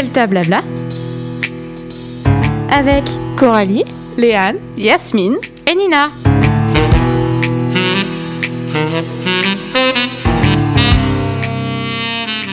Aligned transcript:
Delta 0.00 0.28
Blabla 0.28 0.62
avec 2.70 3.02
Coralie, 3.36 3.84
Léane 4.16 4.58
Yasmine 4.76 5.34
et 5.66 5.74
Nina. 5.74 6.06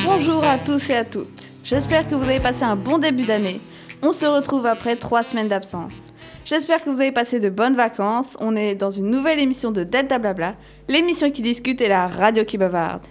Bonjour 0.04 0.44
à 0.44 0.58
tous 0.58 0.90
et 0.90 0.96
à 0.96 1.06
toutes. 1.06 1.28
J'espère 1.64 2.10
que 2.10 2.16
vous 2.16 2.28
avez 2.28 2.40
passé 2.40 2.64
un 2.64 2.76
bon 2.76 2.98
début 2.98 3.26
d'année. 3.26 3.60
On 4.02 4.12
se 4.12 4.26
retrouve 4.26 4.66
après 4.66 4.96
trois 4.96 5.22
semaines 5.22 5.50
d'absence. 5.50 5.94
J'espère 6.46 6.84
que 6.84 6.90
vous 6.90 7.00
avez 7.00 7.12
passé 7.12 7.40
de 7.40 7.50
bonnes 7.50 7.76
vacances. 7.76 8.36
On 8.40 8.56
est 8.56 8.74
dans 8.74 8.90
une 8.90 9.12
nouvelle 9.12 9.40
émission 9.40 9.70
de 9.70 9.84
Delta 9.84 10.18
Blabla, 10.18 10.56
l'émission 10.90 11.30
qui 11.30 11.44
discute 11.44 11.80
et 11.82 11.90
la 11.90 12.08
radio 12.08 12.44
qui 12.44 12.58
bavarde. 12.58 13.06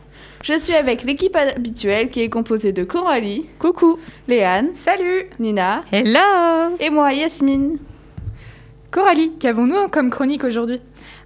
Je 0.45 0.59
suis 0.59 0.75
avec 0.75 1.05
l'équipe 1.05 1.35
habituelle 1.37 2.11
qui 2.11 2.21
est 2.21 2.29
composée 2.29 2.73
de 2.73 2.85
Coralie, 2.85 3.47
coucou, 3.59 3.99
Léane, 4.29 4.73
Salut 4.75 5.31
Nina 5.39 5.85
Hello 5.91 6.77
et 6.81 6.91
moi 6.91 7.15
Yasmine. 7.15 7.79
Coralie, 8.91 9.33
qu'avons-nous 9.41 9.89
comme 9.89 10.11
chronique 10.11 10.45
aujourd'hui? 10.45 10.83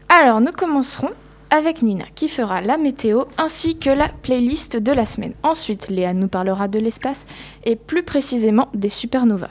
Alors 0.09 0.41
nous 0.41 0.53
commencerons 0.53 1.11
avec 1.51 1.83
Nina 1.83 2.05
qui 2.15 2.29
fera 2.29 2.61
la 2.61 2.79
météo 2.79 3.25
ainsi 3.39 3.77
que 3.77 3.91
la 3.91 4.09
playlist 4.09 4.77
de 4.77 4.93
la 4.93 5.05
semaine. 5.05 5.35
Ensuite, 5.43 5.89
Léane 5.89 6.21
nous 6.21 6.29
parlera 6.29 6.69
de 6.69 6.79
l'espace 6.79 7.27
et 7.65 7.75
plus 7.75 8.05
précisément 8.05 8.69
des 8.73 8.89
supernovas. 8.89 9.51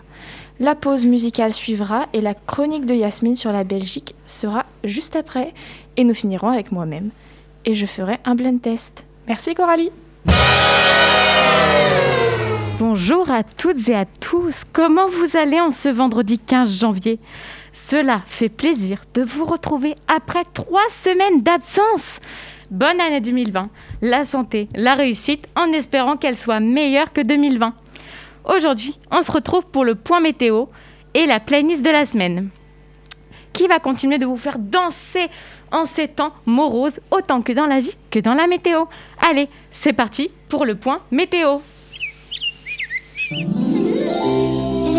La 0.61 0.75
pause 0.75 1.05
musicale 1.05 1.51
suivra 1.51 2.07
et 2.13 2.21
la 2.21 2.35
chronique 2.35 2.85
de 2.85 2.93
Yasmine 2.93 3.35
sur 3.35 3.51
la 3.51 3.65
Belgique 3.65 4.15
sera 4.25 4.65
juste 4.85 5.17
après. 5.17 5.53
Et 5.97 6.05
nous 6.05 6.13
finirons 6.13 6.47
avec 6.47 6.71
moi-même. 6.71 7.09
Et 7.65 7.75
je 7.75 7.85
ferai 7.85 8.15
un 8.23 8.35
blend 8.35 8.59
test. 8.59 9.03
Merci 9.27 9.53
Coralie 9.55 9.91
Bonjour 12.79 13.29
à 13.29 13.43
toutes 13.43 13.89
et 13.89 13.95
à 13.95 14.05
tous. 14.05 14.63
Comment 14.71 15.09
vous 15.09 15.35
allez 15.35 15.59
en 15.59 15.71
ce 15.71 15.89
vendredi 15.89 16.39
15 16.39 16.79
janvier? 16.79 17.19
Cela 17.73 18.21
fait 18.25 18.47
plaisir 18.47 19.01
de 19.13 19.23
vous 19.23 19.43
retrouver 19.43 19.95
après 20.07 20.45
trois 20.53 20.87
semaines 20.89 21.41
d'absence. 21.41 22.21
Bonne 22.71 23.01
année 23.01 23.19
2020, 23.19 23.69
la 24.01 24.23
santé, 24.23 24.69
la 24.75 24.93
réussite, 24.93 25.45
en 25.57 25.73
espérant 25.73 26.15
qu'elle 26.15 26.37
soit 26.37 26.61
meilleure 26.61 27.11
que 27.11 27.21
2020. 27.21 27.73
Aujourd'hui, 28.45 28.97
on 29.11 29.23
se 29.23 29.31
retrouve 29.31 29.67
pour 29.67 29.83
le 29.83 29.95
point 29.95 30.21
météo 30.21 30.67
et 31.13 31.25
la 31.25 31.41
playlist 31.41 31.81
de 31.81 31.89
la 31.89 32.05
semaine, 32.05 32.49
qui 33.51 33.67
va 33.67 33.79
continuer 33.79 34.19
de 34.19 34.25
vous 34.25 34.37
faire 34.37 34.59
danser 34.59 35.27
en 35.71 35.85
ces 35.85 36.07
temps 36.07 36.33
moroses, 36.45 36.99
autant 37.11 37.41
que 37.41 37.51
dans 37.53 37.65
la 37.65 37.79
vie 37.79 37.95
que 38.09 38.19
dans 38.19 38.33
la 38.33 38.47
météo? 38.47 38.85
Allez, 39.29 39.49
c'est 39.71 39.91
parti 39.91 40.31
pour 40.47 40.63
le 40.63 40.75
point 40.75 41.01
météo. 41.11 41.57
Le 43.29 43.37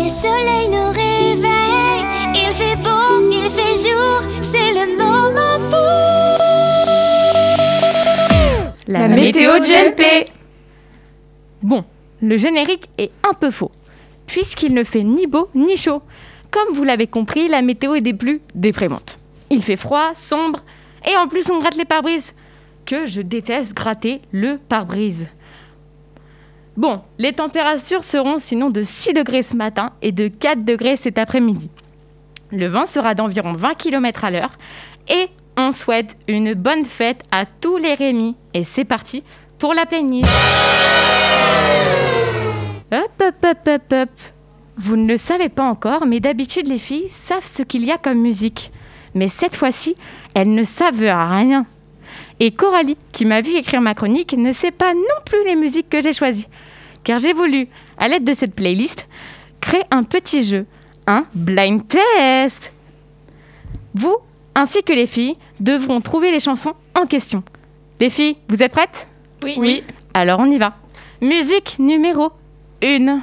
soleil 0.07 0.67
nous 0.69 0.89
réveille, 0.89 2.03
il 2.35 2.53
fait 2.53 2.75
beau, 2.75 3.27
il 3.31 3.49
fait 3.49 3.89
jour, 3.89 4.21
c'est 4.43 4.71
le 4.71 4.97
moment 4.99 5.57
pour 5.71 5.79
La, 8.87 9.07
météo 9.07 9.57
de 9.57 9.65
GLP. 9.65 10.29
Bon, 11.63 11.83
le 12.21 12.37
générique 12.37 12.87
est 12.99 13.09
un 13.27 13.33
peu 13.33 13.49
faux, 13.49 13.71
puisqu'il 14.27 14.75
ne 14.75 14.83
fait 14.83 15.01
ni 15.01 15.25
beau 15.25 15.49
ni 15.55 15.75
chaud. 15.75 16.03
Comme 16.51 16.75
vous 16.75 16.83
l'avez 16.83 17.07
compris, 17.07 17.47
la 17.47 17.63
météo 17.63 17.95
est 17.95 18.01
des 18.01 18.13
plus 18.13 18.41
déprimantes. 18.53 19.17
Il 19.49 19.63
fait 19.63 19.75
froid, 19.75 20.11
sombre, 20.13 20.59
et 21.11 21.17
en 21.17 21.27
plus 21.27 21.49
on 21.49 21.57
gratte 21.59 21.77
les 21.77 21.85
pare-brises. 21.85 22.35
Je 23.05 23.21
déteste 23.21 23.75
gratter 23.75 24.21
le 24.31 24.57
pare-brise. 24.57 25.27
Bon, 26.75 27.01
les 27.17 27.33
températures 27.33 28.03
seront 28.03 28.37
sinon 28.37 28.69
de 28.69 28.83
6 28.83 29.13
degrés 29.13 29.43
ce 29.43 29.55
matin 29.55 29.91
et 30.01 30.11
de 30.11 30.27
4 30.27 30.63
degrés 30.63 30.95
cet 30.95 31.17
après-midi. 31.17 31.69
Le 32.51 32.67
vent 32.67 32.85
sera 32.85 33.15
d'environ 33.15 33.53
20 33.53 33.75
km 33.75 34.23
à 34.23 34.31
l'heure 34.31 34.57
et 35.07 35.27
on 35.57 35.71
souhaite 35.71 36.17
une 36.27 36.53
bonne 36.53 36.85
fête 36.85 37.23
à 37.31 37.45
tous 37.45 37.77
les 37.77 37.93
Rémis. 37.93 38.35
Et 38.53 38.63
c'est 38.63 38.85
parti 38.85 39.23
pour 39.57 39.73
la 39.73 39.85
playlist. 39.85 40.31
Hop, 42.91 43.11
hop, 43.21 43.45
hop, 43.45 43.67
hop, 43.67 43.93
hop. 43.93 44.09
Vous 44.77 44.95
ne 44.95 45.07
le 45.07 45.17
savez 45.17 45.49
pas 45.49 45.65
encore, 45.65 46.05
mais 46.05 46.21
d'habitude 46.21 46.67
les 46.67 46.79
filles 46.79 47.09
savent 47.11 47.45
ce 47.45 47.61
qu'il 47.61 47.83
y 47.83 47.91
a 47.91 47.97
comme 47.97 48.21
musique. 48.21 48.71
Mais 49.13 49.27
cette 49.27 49.55
fois-ci, 49.55 49.95
elles 50.33 50.53
ne 50.53 50.63
savent 50.63 51.01
rien. 51.01 51.65
Et 52.39 52.51
Coralie, 52.51 52.97
qui 53.11 53.25
m'a 53.25 53.41
vu 53.41 53.55
écrire 53.55 53.81
ma 53.81 53.93
chronique, 53.93 54.33
ne 54.33 54.53
sait 54.53 54.71
pas 54.71 54.93
non 54.93 55.01
plus 55.25 55.43
les 55.45 55.55
musiques 55.55 55.89
que 55.89 56.01
j'ai 56.01 56.13
choisies. 56.13 56.47
Car 57.03 57.19
j'ai 57.19 57.33
voulu, 57.33 57.67
à 57.97 58.07
l'aide 58.07 58.23
de 58.23 58.33
cette 58.33 58.55
playlist, 58.55 59.07
créer 59.59 59.83
un 59.91 60.03
petit 60.03 60.43
jeu, 60.43 60.65
un 61.07 61.25
blind 61.33 61.81
test. 61.87 62.71
Vous, 63.93 64.17
ainsi 64.55 64.83
que 64.83 64.93
les 64.93 65.07
filles, 65.07 65.35
devront 65.59 66.01
trouver 66.01 66.31
les 66.31 66.39
chansons 66.39 66.73
en 66.95 67.05
question. 67.05 67.43
Les 67.99 68.09
filles, 68.09 68.37
vous 68.47 68.63
êtes 68.63 68.71
prêtes? 68.71 69.07
Oui. 69.43 69.55
Oui. 69.57 69.83
Alors 70.13 70.39
on 70.39 70.49
y 70.49 70.57
va. 70.57 70.77
Musique 71.21 71.77
numéro 71.79 72.31
1. 72.81 73.19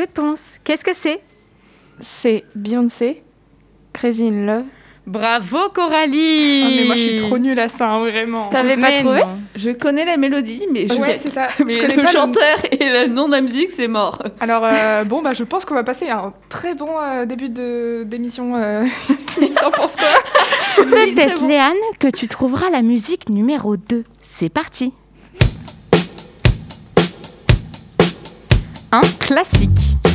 Réponse. 0.00 0.54
Qu'est-ce 0.64 0.82
que 0.82 0.94
c'est? 0.94 1.20
C'est 2.00 2.44
Beyoncé, 2.54 3.22
Crazy 3.92 4.28
in 4.28 4.46
Love. 4.46 4.64
Bravo 5.06 5.68
Coralie 5.74 6.62
Ah 6.64 6.70
mais 6.74 6.84
moi 6.84 6.94
je 6.94 7.02
suis 7.02 7.16
trop 7.16 7.36
nulle 7.36 7.60
à 7.60 7.68
ça, 7.68 7.90
hein, 7.90 7.98
vraiment. 7.98 8.48
T'avais 8.48 8.78
pas 8.78 8.92
trouvé? 8.92 9.20
Non. 9.20 9.40
Je 9.56 9.68
connais 9.70 10.06
la 10.06 10.16
mélodie, 10.16 10.66
mais 10.72 10.88
je 10.88 10.94
Ouais, 10.94 11.18
c'est 11.18 11.28
ça. 11.28 11.48
mais 11.66 11.74
je 11.74 11.80
connais 11.80 11.96
le 11.96 12.04
pas 12.04 12.12
chanteur 12.12 12.56
et 12.70 12.88
le 12.88 13.08
nom 13.08 13.26
de 13.26 13.32
la 13.32 13.42
musique, 13.42 13.72
c'est 13.72 13.88
mort. 13.88 14.22
Alors 14.40 14.62
euh, 14.64 15.04
bon 15.06 15.20
bah 15.20 15.34
je 15.34 15.44
pense 15.44 15.66
qu'on 15.66 15.74
va 15.74 15.84
passer 15.84 16.08
à 16.08 16.20
un 16.20 16.32
très 16.48 16.74
bon 16.74 16.98
euh, 16.98 17.26
début 17.26 17.50
de 17.50 18.04
d'émission. 18.06 18.56
Euh... 18.56 18.84
T'en 19.60 19.70
penses 19.70 19.96
quoi 19.96 20.82
Peut-être 20.82 21.46
Léane 21.46 21.74
que 21.98 22.08
tu 22.08 22.26
trouveras 22.26 22.70
la 22.70 22.80
musique 22.80 23.28
numéro 23.28 23.76
2. 23.76 24.04
C'est 24.22 24.48
parti. 24.48 24.94
Un 28.92 29.02
classique. 29.20 30.09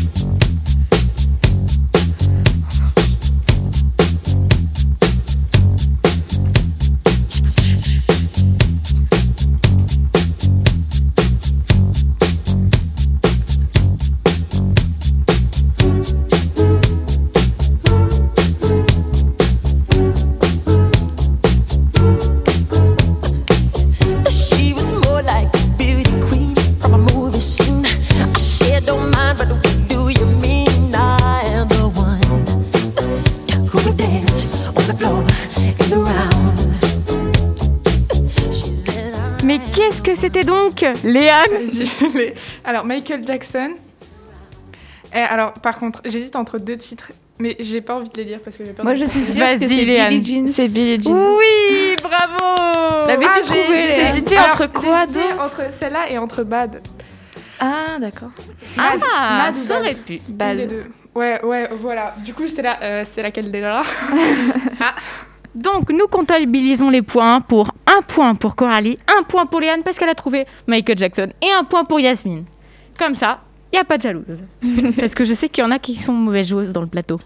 Mais 39.46 39.60
qu'est-ce 39.76 40.02
que 40.02 40.16
c'était 40.16 40.44
donc 40.44 40.84
Léane 41.04 41.46
Alors 42.66 42.84
Michael 42.86 43.26
Jackson. 43.26 43.72
Et 45.14 45.20
alors 45.20 45.54
par 45.54 45.78
contre 45.80 46.02
j'hésite 46.06 46.36
entre 46.36 46.58
deux 46.58 46.78
titres, 46.78 47.12
mais 47.40 47.56
j'ai 47.60 47.80
pas 47.82 47.96
envie 47.96 48.10
de 48.10 48.18
les 48.18 48.26
dire 48.26 48.40
parce 48.44 48.58
que 48.58 48.66
j'ai 48.66 48.72
peur. 48.74 48.84
Moi, 48.84 48.94
de- 48.96 49.00
je 49.00 49.06
suis 49.06 49.22
sûre 49.24 49.40
Vas-y, 49.46 49.60
que 49.60 49.68
c'est 49.68 49.86
Léane. 49.86 50.10
Billie 50.10 50.46
Jean. 50.46 50.48
C'est 50.52 50.68
Billie 50.68 51.02
Jean. 51.02 51.14
Oui, 51.38 51.96
bravo 52.02 53.06
L'avais-tu 53.08 53.30
Ah, 53.36 53.42
trouvé, 53.44 54.40
entre 54.40 54.72
quoi 54.74 55.06
d'autre 55.06 55.40
Entre 55.42 55.72
celle-là 55.72 56.10
et 56.10 56.18
entre 56.18 56.44
Bad. 56.44 56.82
Ah, 57.60 57.98
d'accord. 58.02 58.32
Ah, 58.78 58.96
Mad 59.46 59.56
ou 59.56 59.64
ça 59.64 59.76
Bad 59.76 59.82
aurait 59.84 59.96
pu. 59.96 60.20
Les 60.40 60.66
deux. 60.68 60.86
Ouais, 61.14 61.40
ouais, 61.46 61.70
voilà. 61.72 62.14
Du 62.26 62.34
coup, 62.34 62.46
j'étais 62.46 62.62
là, 62.64 62.78
euh, 62.82 63.04
c'est 63.10 63.22
laquelle 63.22 63.50
déjà 63.52 63.84
Donc, 65.56 65.90
nous 65.90 66.08
comptabilisons 66.08 66.90
les 66.90 67.02
points 67.02 67.40
pour 67.42 67.72
un 67.88 68.02
point 68.02 68.36
pour 68.36 68.56
Coralie, 68.56 68.98
un 69.18 69.24
point 69.24 69.46
pour 69.46 69.62
Léane 69.62 69.84
parce 69.84 69.98
qu'elle 69.98 70.10
a 70.10 70.16
trouvé 70.16 70.46
Michael 70.68 70.98
Jackson 70.98 71.30
et 71.42 71.52
un 71.58 71.64
point 71.64 71.86
pour 71.86 72.00
Yasmine. 72.00 72.44
Comme 73.00 73.16
ça, 73.16 73.40
il 73.72 73.78
n'y 73.78 73.82
a 73.82 73.86
pas 73.86 73.98
de 73.98 74.04
jalouse. 74.04 74.26
Parce 75.00 75.14
que 75.16 75.26
je 75.26 75.34
sais 75.34 75.50
qu'il 75.50 75.62
y 75.64 75.68
en 75.68 75.72
a 75.72 75.80
qui 75.80 76.00
sont 76.02 76.14
mauvaises 76.14 76.48
joueuses 76.48 76.72
dans 76.72 76.80
le 76.82 76.88
plateau. 76.88 77.20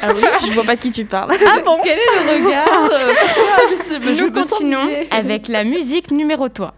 Ah 0.00 0.08
oui, 0.14 0.22
je 0.46 0.52
vois 0.52 0.64
pas 0.64 0.76
de 0.76 0.80
qui 0.80 0.90
tu 0.90 1.04
parles. 1.04 1.32
Ah 1.46 1.60
bon 1.64 1.76
Quel 1.84 1.98
est 1.98 2.38
le 2.38 2.46
regard 2.46 2.64
pourquoi 2.66 3.68
je 3.70 3.82
sais- 3.82 3.98
mais 3.98 4.16
je 4.16 4.24
Nous 4.24 4.32
continuons 4.32 4.88
avec 5.10 5.48
la 5.48 5.64
musique 5.64 6.10
numéro 6.10 6.48
3. 6.48 6.72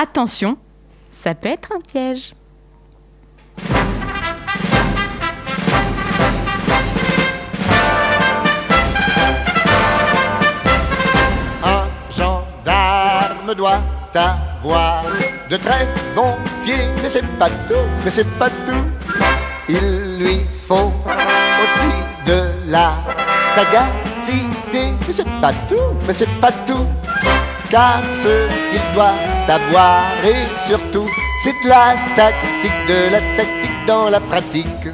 Attention, 0.00 0.56
ça 1.10 1.34
peut 1.34 1.48
être 1.48 1.72
un 1.74 1.80
piège. 1.80 2.34
Doit 13.54 13.80
avoir 14.14 15.04
de 15.50 15.56
très 15.56 15.86
bons 16.14 16.36
pieds, 16.64 16.88
mais 17.02 17.08
c'est 17.08 17.26
pas 17.38 17.48
tout, 17.68 17.86
mais 18.04 18.10
c'est 18.10 18.28
pas 18.38 18.50
tout. 18.50 18.84
Il 19.68 20.18
lui 20.18 20.46
faut 20.66 20.92
aussi 21.62 21.92
de 22.26 22.50
la 22.66 22.94
sagacité, 23.54 24.92
mais 25.06 25.12
c'est 25.12 25.40
pas 25.40 25.52
tout, 25.68 25.90
mais 26.06 26.12
c'est 26.12 26.40
pas 26.40 26.52
tout. 26.66 26.86
Car 27.70 28.02
ce 28.22 28.48
qu'il 28.70 28.94
doit 28.94 29.14
avoir 29.48 30.04
et 30.24 30.46
surtout, 30.68 31.08
c'est 31.42 31.54
de 31.64 31.68
la 31.68 31.94
tactique, 32.14 32.86
de 32.88 33.12
la 33.12 33.20
tactique 33.36 33.86
dans 33.86 34.10
la 34.10 34.20
pratique. 34.20 34.84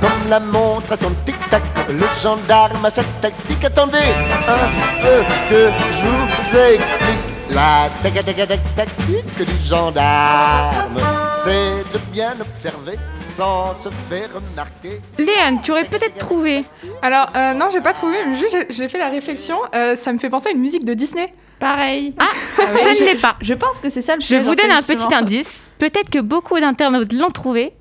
Comme 0.00 0.28
la 0.28 0.40
montre 0.40 0.92
à 0.92 0.96
son 0.96 1.12
tic-tac, 1.24 1.62
le 1.88 2.06
gendarme 2.20 2.84
a 2.84 2.90
sa 2.90 3.04
tactique. 3.20 3.64
Attendez 3.64 4.12
un 4.48 5.02
peu 5.02 5.22
que 5.48 5.70
je 5.98 6.08
vous 6.08 6.56
explique. 6.74 7.31
La 7.54 7.90
tac- 8.02 8.24
tac- 8.24 8.48
tac- 8.48 8.74
tactique 8.76 9.36
du 9.38 9.66
gendarme, 9.66 10.98
c'est 11.44 11.84
de 11.92 11.98
bien 12.10 12.32
observer 12.40 12.96
sans 13.36 13.74
se 13.74 13.90
faire 14.08 14.28
remarquer. 14.34 15.00
Léane, 15.18 15.60
tu 15.62 15.70
aurais 15.72 15.84
peut-être 15.84 16.16
trouvé. 16.16 16.64
Alors, 17.02 17.28
euh, 17.36 17.52
non, 17.54 17.68
j'ai 17.72 17.80
pas 17.80 17.92
trouvé, 17.92 18.16
mais 18.26 18.36
juste 18.38 18.56
j'ai- 18.70 18.88
fait 18.88 18.98
la 18.98 19.08
réflexion. 19.10 19.56
euh, 19.74 19.96
ça 19.96 20.12
me 20.12 20.18
fait 20.18 20.30
penser 20.30 20.48
à 20.48 20.52
une 20.52 20.60
musique 20.60 20.84
de 20.84 20.94
Disney. 20.94 21.32
Pareil. 21.58 22.14
Ah, 22.18 22.24
ce 22.58 23.00
ne 23.02 23.06
l'est 23.06 23.20
pas. 23.20 23.36
Je 23.40 23.54
pense 23.54 23.78
que 23.80 23.88
c'est 23.90 24.02
ça 24.02 24.16
le 24.16 24.22
Je 24.22 24.36
vous 24.36 24.54
donne 24.54 24.70
un 24.70 24.78
justement. 24.78 25.06
petit 25.06 25.14
indice. 25.14 25.68
Peut-être 25.78 26.10
que 26.10 26.18
beaucoup 26.20 26.58
d'internautes 26.58 27.12
l'ont 27.12 27.30
trouvé. 27.30 27.72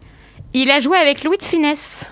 Il 0.54 0.70
a 0.70 0.80
joué 0.82 0.98
avec 0.98 1.24
Louis 1.24 1.38
de 1.38 1.44
Finesse. 1.44 2.04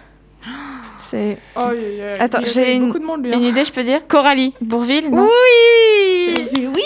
C'est 0.96 1.38
Oh, 1.56 1.70
yeah, 1.74 2.16
yeah. 2.16 2.24
Attends, 2.24 2.40
j'ai 2.46 2.74
une- 2.76 2.92
hein. 2.92 3.22
une 3.34 3.44
idée, 3.44 3.66
je 3.66 3.72
peux 3.72 3.84
dire 3.84 4.02
Coralie. 4.08 4.54
Bourville 4.62 5.10
non 5.12 5.28
Oui 5.28 6.48
Oui, 6.56 6.84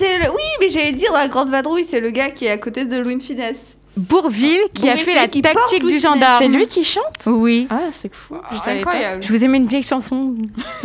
c'est 0.00 0.18
le... 0.18 0.30
oui, 0.30 0.42
mais 0.60 0.70
j'allais 0.70 0.92
dire 0.92 1.12
la 1.12 1.28
grande 1.28 1.50
vadrouille, 1.50 1.84
c'est 1.84 2.00
le 2.00 2.10
gars 2.10 2.30
qui 2.30 2.46
est 2.46 2.50
à 2.50 2.56
côté 2.56 2.86
de 2.86 2.98
Louis 2.98 3.16
de 3.16 3.22
Finesse. 3.22 3.76
Bourville 3.96 4.62
qui 4.72 4.88
a 4.88 4.96
fait 4.96 5.14
la 5.14 5.28
tactique 5.28 5.86
du 5.86 5.98
gendarme. 5.98 6.38
C'est 6.38 6.48
lui 6.48 6.66
qui 6.66 6.84
chante? 6.84 7.26
Oui. 7.26 7.66
Ah, 7.68 7.88
c'est 7.92 8.12
fou. 8.12 8.36
Je 8.52 8.58
savais 8.58 8.80
pas. 8.80 9.20
Je 9.20 9.28
vous 9.28 9.44
ai 9.44 9.48
mis 9.48 9.58
une 9.58 9.66
vieille 9.66 9.82
chanson. 9.82 10.34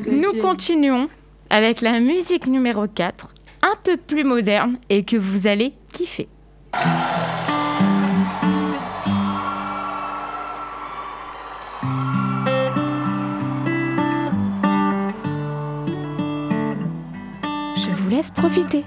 Nous 0.06 0.34
continuons 0.42 1.10
avec 1.50 1.82
la 1.82 2.00
musique 2.00 2.46
numéro 2.46 2.86
4, 2.88 3.34
un 3.64 3.76
peu 3.84 3.98
plus 3.98 4.24
moderne 4.24 4.78
et 4.90 5.04
que 5.04 5.18
vous 5.18 5.48
allez 5.48 5.74
kiffer. 5.94 6.28
Je 18.38 18.42
profiter. 18.42 18.84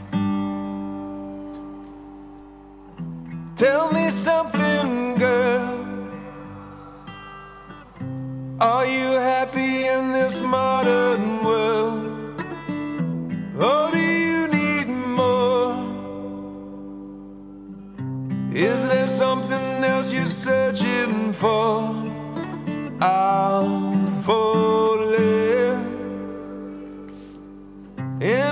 Tell 3.57 3.93
me 3.93 4.11
something, 4.11 5.15
girl. 5.15 5.79
Are 8.61 8.87
you 8.87 9.19
happy 9.19 9.87
in 9.87 10.13
this 10.13 10.41
modern 10.41 11.43
world? 11.43 12.43
Or 13.61 13.91
do 13.91 13.99
you 13.99 14.49
need 14.49 14.87
more? 14.87 15.75
Is 18.53 18.85
there 18.87 19.09
something 19.09 19.85
else 19.85 20.13
you're 20.13 20.27
searching 20.27 21.33
for? 21.33 22.05
I'm 23.01 24.23
falling. 24.23 25.51
In 28.21 28.50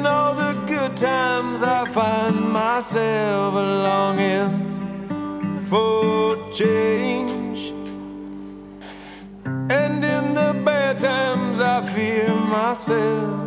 times, 1.01 1.63
I 1.63 1.85
find 1.85 2.53
myself 2.53 3.55
longing 3.55 5.67
for 5.69 6.51
change. 6.53 7.73
And 9.71 10.05
in 10.05 10.35
the 10.35 10.61
bad 10.65 10.99
times, 10.99 11.61
I 11.61 11.83
fear 11.95 12.27
myself. 12.51 13.45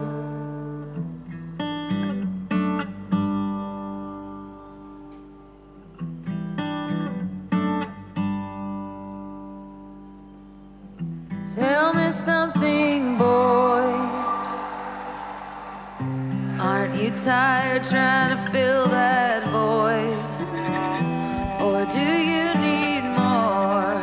Tell 11.55 11.93
me 11.93 12.11
something, 12.11 12.40
tired 17.23 17.83
trying 17.83 18.31
to 18.31 18.37
fill 18.51 18.87
that 18.87 19.43
void? 19.49 20.17
Or 21.61 21.85
do 21.85 21.99
you 21.99 22.53
need 22.61 23.03
more? 23.15 23.95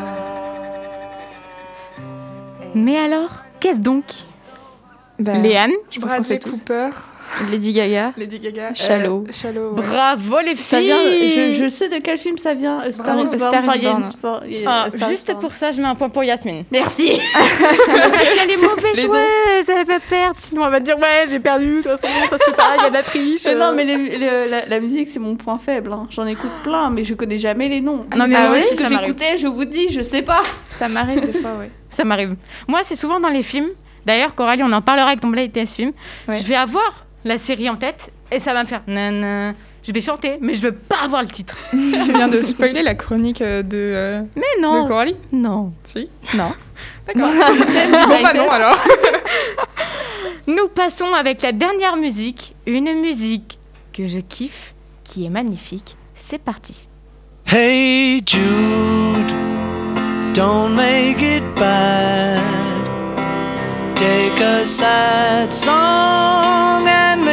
Mais 2.74 2.98
alors, 2.98 3.30
qu'est-ce 3.58 3.80
donc? 3.80 4.04
Léane 5.18 5.72
Je 5.90 5.98
pense 5.98 6.14
qu'on 6.14 6.22
sait 6.22 6.38
tous. 6.38 6.60
Cooper, 6.60 6.90
Lady 7.50 7.72
Gaga. 7.72 8.12
Lady 8.16 8.38
Gaga. 8.38 8.74
Shallow. 8.74 9.24
euh, 9.28 9.32
Shallow. 9.32 9.74
ouais. 9.74 9.82
Bravo 9.86 10.38
les 10.40 10.54
filles 10.56 10.64
Ça 10.64 10.80
vient, 10.80 10.96
je, 11.02 11.56
je 11.62 11.68
sais 11.68 11.88
de 11.88 11.96
quel 12.02 12.18
film 12.18 12.38
ça 12.38 12.54
vient. 12.54 12.80
A 12.80 12.92
Star 12.92 13.14
Bravo. 13.16 13.34
is 13.34 13.38
Born. 13.38 14.04
Enfin, 14.04 14.40
Ah, 14.66 14.88
juste 15.08 15.26
Born. 15.28 15.40
pour 15.40 15.52
ça, 15.52 15.70
je 15.70 15.80
mets 15.80 15.86
un 15.88 15.94
point 15.94 16.08
pour 16.08 16.24
Yasmine. 16.24 16.64
Merci. 16.70 17.20
Parce 17.32 18.34
qu'elle 18.34 18.50
est 18.50 18.56
mauvaise 18.56 19.00
joueuse, 19.00 19.68
elle 19.68 19.86
va 19.86 20.00
perdre. 20.00 20.36
Sinon, 20.38 20.64
elle 20.66 20.72
va 20.72 20.80
dire 20.80 20.96
Ouais, 20.98 21.24
j'ai 21.28 21.40
perdu, 21.40 21.76
de 21.78 21.82
toute 21.82 21.90
façon, 21.98 22.08
ça 22.30 22.38
se 22.38 22.44
fait 22.44 22.52
pas, 22.56 22.74
il 22.78 22.82
y 22.82 22.86
a 22.86 22.90
de 22.90 22.94
la 22.94 23.02
triche. 23.02 23.44
Mais 23.44 23.54
non, 23.54 23.72
mais 23.74 23.84
les- 23.84 24.18
les- 24.18 24.48
la, 24.48 24.66
la 24.66 24.80
musique, 24.80 25.08
c'est 25.08 25.18
mon 25.20 25.36
point 25.36 25.58
faible. 25.58 25.92
hein. 25.92 26.06
J'en 26.10 26.26
écoute 26.26 26.50
plein, 26.64 26.90
mais 26.90 27.04
je 27.04 27.14
connais 27.14 27.38
jamais 27.38 27.68
les 27.68 27.80
noms. 27.80 28.06
Non, 28.16 28.26
mais 28.26 28.36
ah 28.36 28.48
ce 28.68 28.74
que 28.74 28.88
j'écoutais, 28.88 29.38
je 29.38 29.46
vous 29.46 29.64
dis, 29.64 29.88
je 29.90 30.02
sais 30.02 30.22
pas. 30.22 30.42
Ça 30.70 30.88
m'arrive 30.88 31.20
des 31.20 31.32
fois, 31.38 31.52
ouais. 31.58 31.70
Ça 31.90 32.04
m'arrive. 32.04 32.36
Moi, 32.66 32.80
c'est 32.84 32.96
souvent 32.96 33.20
dans 33.20 33.28
les 33.28 33.42
films. 33.42 33.68
D'ailleurs, 34.06 34.34
Coralie, 34.34 34.62
on 34.62 34.72
en 34.72 34.80
parlera 34.82 35.08
avec 35.08 35.20
ton 35.20 35.28
Blind 35.28 35.52
Test 35.52 35.76
Film. 35.76 35.92
Ouais. 36.28 36.36
Je 36.36 36.44
vais 36.44 36.54
avoir 36.54 37.04
la 37.24 37.38
série 37.38 37.68
en 37.68 37.76
tête 37.76 38.10
et 38.30 38.40
ça 38.40 38.52
va 38.54 38.62
me 38.62 38.68
faire 38.68 38.82
nana. 38.86 39.52
Je 39.82 39.92
vais 39.92 40.00
chanter, 40.00 40.36
mais 40.40 40.54
je 40.54 40.62
veux 40.62 40.72
pas 40.72 41.02
avoir 41.04 41.22
le 41.22 41.28
titre. 41.28 41.56
tu 41.70 42.12
viens 42.12 42.28
de 42.28 42.42
spoiler 42.42 42.82
la 42.82 42.94
chronique 42.94 43.40
euh, 43.40 43.62
de, 43.62 43.76
euh, 43.76 44.22
Mais 44.36 44.42
de 44.58 44.62
non, 44.62 44.86
Coralie 44.86 45.16
non, 45.32 45.72
Si. 45.84 46.10
non. 46.34 46.52
D'accord. 47.06 47.28
bon, 48.08 48.22
bah 48.22 48.32
non 48.34 48.50
alors. 48.50 48.76
Nous 50.46 50.68
passons 50.68 51.12
avec 51.14 51.42
la 51.42 51.52
dernière 51.52 51.96
musique, 51.96 52.54
une 52.66 53.00
musique 53.00 53.58
que 53.92 54.06
je 54.06 54.18
kiffe, 54.18 54.74
qui 55.04 55.24
est 55.24 55.30
magnifique. 55.30 55.96
C'est 56.14 56.38
parti. 56.42 56.74
Hey 57.50 58.20
Jude, 58.26 59.32
don't 60.34 60.74
make 60.74 61.22
it 61.22 61.42
bad. 61.56 62.42
Take 63.94 64.40
a 64.42 64.66
sad 64.66 65.50
song 65.52 66.86
and 66.86 66.97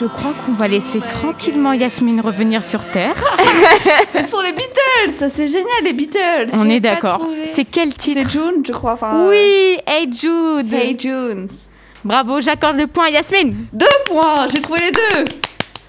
Je 0.00 0.06
crois 0.06 0.32
qu'on 0.46 0.52
va 0.52 0.66
laisser 0.66 0.98
tranquillement 1.00 1.74
Yasmine 1.74 2.20
revenir 2.22 2.64
sur 2.64 2.82
Terre. 2.84 3.14
Ce 4.14 4.26
sont 4.30 4.40
les 4.40 4.52
Beatles, 4.52 5.18
ça 5.18 5.28
c'est 5.28 5.46
génial, 5.46 5.84
les 5.84 5.92
Beatles. 5.92 6.48
On 6.54 6.68
est 6.70 6.80
d'accord. 6.80 7.26
C'est 7.52 7.66
quel 7.66 7.92
titre 7.92 8.20
C'est 8.24 8.30
June, 8.30 8.62
je 8.66 8.72
crois. 8.72 8.92
Enfin, 8.92 9.28
Oui, 9.28 9.76
Hey 9.86 10.10
Jude. 10.10 10.72
euh, 10.72 10.76
Hey 10.78 10.96
June. 10.98 11.48
Bravo, 12.02 12.40
j'accorde 12.40 12.76
le 12.76 12.86
point 12.86 13.06
à 13.06 13.10
Yasmine. 13.10 13.66
Deux 13.74 13.86
points, 14.06 14.46
j'ai 14.50 14.62
trouvé 14.62 14.80
les 14.80 14.90
deux. 14.92 15.24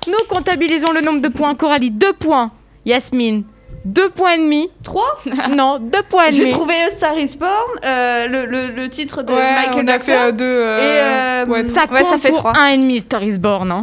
Nous 0.08 0.26
comptabilisons 0.28 0.92
le 0.92 1.00
nombre 1.00 1.22
de 1.22 1.30
points. 1.30 1.56
Coralie, 1.56 1.92
2 1.92 2.12
points. 2.14 2.52
Yasmine, 2.86 3.44
2 3.86 4.10
points 4.10 4.34
et 4.34 4.38
demi. 4.38 4.70
Trois 4.84 5.20
Non, 5.50 5.80
2 5.80 6.04
points 6.10 6.28
et 6.28 6.32
J'ai 6.32 6.42
demi. 6.44 6.52
trouvé 6.52 6.76
A 6.76 6.92
Star 6.92 7.18
is 7.18 7.36
Born, 7.38 7.52
euh, 7.84 8.28
le, 8.28 8.46
le, 8.46 8.68
le 8.68 8.90
titre 8.90 9.24
de 9.24 9.34
Ouais, 9.34 9.56
Michael 9.56 9.84
on 9.84 9.88
a 9.88 9.92
Jackson. 9.94 10.12
fait 10.12 10.18
euh, 10.18 10.32
deux. 10.32 10.44
euh, 10.46 10.78
Et, 10.80 11.48
euh, 11.50 11.52
ouais, 11.52 11.68
Ça 11.68 11.82
Ouais, 11.92 12.04
ça 12.04 12.18
fait 12.18 12.32
trois. 12.32 12.54
un 12.58 12.68
et 12.68 12.78
demi, 12.78 13.00
Star 13.02 13.24
is 13.24 13.38
Born. 13.40 13.72
hein. 13.72 13.82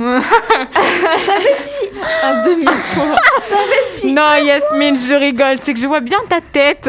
Un 2.23 2.43
demi-point. 2.45 3.17
non, 4.05 4.45
Yasmine, 4.45 4.97
je 4.99 5.15
rigole. 5.15 5.57
C'est 5.61 5.75
que 5.75 5.81
je 5.81 5.87
vois 5.87 6.01
bien 6.01 6.19
ta 6.29 6.41
tête. 6.41 6.89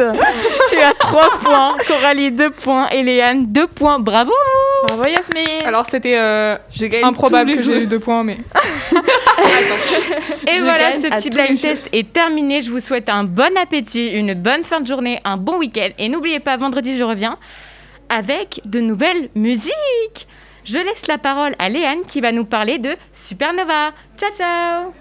tu 0.70 0.76
as 0.78 0.92
3 0.98 1.28
points. 1.42 1.76
Coralie, 1.86 2.30
2 2.30 2.50
points. 2.50 2.88
Et 2.90 3.02
Léane, 3.02 3.46
2 3.48 3.66
points. 3.66 3.98
Bravo. 3.98 4.32
Bravo 4.86 5.04
Yasmine. 5.06 5.44
Alors 5.66 5.84
c'était 5.90 6.16
euh, 6.16 6.56
improbable 7.02 7.54
que 7.56 7.62
j'ai 7.62 7.82
eu 7.82 7.86
deux 7.86 7.98
points, 7.98 8.24
mais 8.24 8.38
Et 10.48 10.54
Je 10.56 10.62
voilà, 10.62 10.92
ce 10.94 11.08
petit 11.08 11.28
blind 11.30 11.60
test 11.60 11.84
est 11.92 12.10
terminé. 12.12 12.62
Je 12.62 12.70
vous 12.70 12.80
souhaite 12.80 12.89
un 13.08 13.24
bon 13.24 13.56
appétit, 13.56 14.08
une 14.08 14.34
bonne 14.34 14.64
fin 14.64 14.80
de 14.80 14.86
journée, 14.86 15.20
un 15.24 15.36
bon 15.36 15.58
week-end. 15.58 15.90
Et 15.98 16.08
n'oubliez 16.08 16.40
pas, 16.40 16.56
vendredi, 16.56 16.96
je 16.96 17.04
reviens 17.04 17.38
avec 18.08 18.60
de 18.64 18.80
nouvelles 18.80 19.30
musiques. 19.34 20.26
Je 20.64 20.78
laisse 20.78 21.06
la 21.06 21.18
parole 21.18 21.54
à 21.58 21.68
Léane 21.68 22.02
qui 22.06 22.20
va 22.20 22.32
nous 22.32 22.44
parler 22.44 22.78
de 22.78 22.96
Supernova. 23.12 23.92
Ciao, 24.16 24.30
ciao 24.32 24.92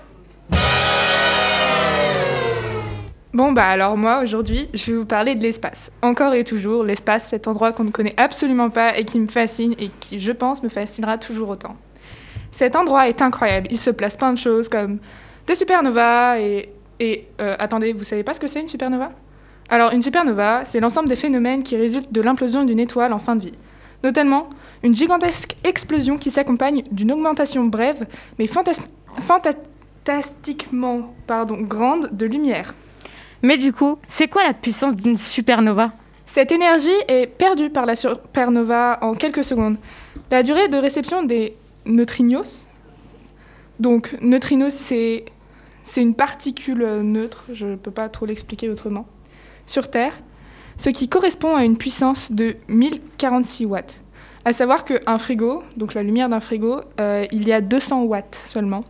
Bon 3.31 3.51
bah 3.51 3.67
alors 3.67 3.95
moi 3.95 4.23
aujourd'hui 4.23 4.67
je 4.73 4.91
vais 4.91 4.97
vous 4.97 5.05
parler 5.05 5.35
de 5.35 5.43
l'espace. 5.43 5.91
Encore 6.01 6.33
et 6.33 6.43
toujours, 6.43 6.83
l'espace, 6.83 7.27
cet 7.29 7.47
endroit 7.47 7.73
qu'on 7.73 7.83
ne 7.83 7.91
connaît 7.91 8.15
absolument 8.17 8.71
pas 8.71 8.97
et 8.97 9.05
qui 9.05 9.19
me 9.19 9.27
fascine 9.27 9.75
et 9.77 9.91
qui 9.99 10.19
je 10.19 10.31
pense 10.31 10.63
me 10.63 10.69
fascinera 10.69 11.17
toujours 11.19 11.49
autant. 11.49 11.77
Cet 12.51 12.75
endroit 12.75 13.07
est 13.07 13.21
incroyable, 13.21 13.67
il 13.69 13.77
se 13.77 13.91
place 13.91 14.17
plein 14.17 14.33
de 14.33 14.37
choses 14.37 14.67
comme 14.67 14.97
des 15.45 15.55
supernovas 15.55 16.39
et... 16.39 16.69
et 16.99 17.27
euh, 17.39 17.55
attendez, 17.59 17.93
vous 17.93 18.03
savez 18.03 18.23
pas 18.23 18.33
ce 18.33 18.39
que 18.39 18.47
c'est 18.47 18.61
une 18.61 18.67
supernova? 18.67 19.11
Alors 19.69 19.91
une 19.91 20.01
supernova, 20.01 20.65
c'est 20.65 20.79
l'ensemble 20.79 21.09
des 21.09 21.15
phénomènes 21.15 21.63
qui 21.63 21.77
résultent 21.77 22.11
de 22.11 22.21
l'implosion 22.21 22.63
d'une 22.63 22.79
étoile 22.79 23.13
en 23.13 23.19
fin 23.19 23.35
de 23.35 23.45
vie. 23.45 23.53
Notamment 24.03 24.49
une 24.83 24.95
gigantesque 24.95 25.55
explosion 25.63 26.17
qui 26.17 26.31
s'accompagne 26.31 26.83
d'une 26.91 27.11
augmentation 27.11 27.65
brève 27.65 28.07
mais 28.37 28.45
fantas- 28.45 28.81
fantastiquement 29.19 31.13
pardon, 31.27 31.61
grande 31.61 32.09
de 32.11 32.25
lumière. 32.25 32.73
Mais 33.41 33.57
du 33.57 33.71
coup, 33.71 33.97
c'est 34.07 34.27
quoi 34.27 34.43
la 34.43 34.53
puissance 34.53 34.95
d'une 34.95 35.17
supernova? 35.17 35.91
Cette 36.25 36.51
énergie 36.51 36.89
est 37.07 37.27
perdue 37.27 37.69
par 37.69 37.85
la 37.85 37.95
supernova 37.95 38.99
en 39.01 39.13
quelques 39.13 39.43
secondes. 39.43 39.77
La 40.29 40.43
durée 40.43 40.67
de 40.67 40.77
réception 40.77 41.23
des 41.23 41.55
neutrinos, 41.85 42.67
donc 43.79 44.15
neutrinos 44.21 44.73
c'est 44.73 45.25
c'est 45.91 46.01
une 46.01 46.15
particule 46.15 46.81
euh, 46.83 47.03
neutre, 47.03 47.43
je 47.53 47.65
ne 47.67 47.75
peux 47.75 47.91
pas 47.91 48.09
trop 48.09 48.25
l'expliquer 48.25 48.69
autrement, 48.69 49.05
sur 49.65 49.89
Terre, 49.89 50.13
ce 50.77 50.89
qui 50.89 51.09
correspond 51.09 51.55
à 51.55 51.65
une 51.65 51.77
puissance 51.77 52.31
de 52.31 52.55
1046 52.67 53.65
watts. 53.65 54.01
À 54.45 54.53
savoir 54.53 54.85
qu'un 54.85 55.17
frigo, 55.17 55.63
donc 55.77 55.93
la 55.93 56.03
lumière 56.03 56.29
d'un 56.29 56.39
frigo, 56.39 56.81
euh, 56.99 57.25
il 57.31 57.47
y 57.47 57.51
a 57.51 57.59
200 57.61 58.03
watts 58.03 58.39
seulement. 58.45 58.83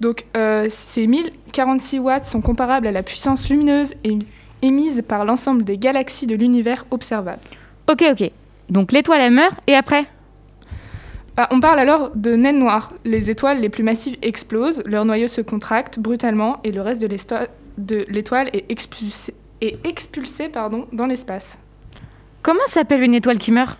Donc 0.00 0.24
euh, 0.36 0.66
ces 0.68 1.06
1046 1.06 2.00
watts 2.00 2.26
sont 2.26 2.40
comparables 2.40 2.86
à 2.88 2.92
la 2.92 3.04
puissance 3.04 3.48
lumineuse 3.48 3.94
émi- 4.04 4.26
émise 4.60 5.02
par 5.06 5.24
l'ensemble 5.24 5.62
des 5.64 5.78
galaxies 5.78 6.26
de 6.26 6.34
l'univers 6.34 6.86
observable. 6.90 7.40
Ok, 7.90 8.04
ok. 8.10 8.30
Donc 8.68 8.90
l'étoile, 8.90 9.20
elle 9.20 9.32
meurt 9.32 9.54
et 9.68 9.74
après? 9.74 10.06
On 11.50 11.60
parle 11.60 11.78
alors 11.78 12.10
de 12.14 12.34
naine 12.36 12.58
noire. 12.58 12.92
Les 13.04 13.30
étoiles 13.30 13.60
les 13.60 13.68
plus 13.68 13.82
massives 13.82 14.16
explosent, 14.22 14.82
leur 14.86 15.04
noyau 15.04 15.28
se 15.28 15.40
contracte 15.40 15.98
brutalement 15.98 16.60
et 16.64 16.72
le 16.72 16.80
reste 16.82 17.00
de 17.00 18.06
l'étoile 18.08 18.50
est 18.52 18.70
expulsé, 18.70 19.34
est 19.60 19.84
expulsé 19.86 20.48
pardon, 20.48 20.86
dans 20.92 21.06
l'espace. 21.06 21.58
Comment 22.42 22.66
s'appelle 22.66 23.02
une 23.02 23.14
étoile 23.14 23.38
qui 23.38 23.52
meurt? 23.52 23.78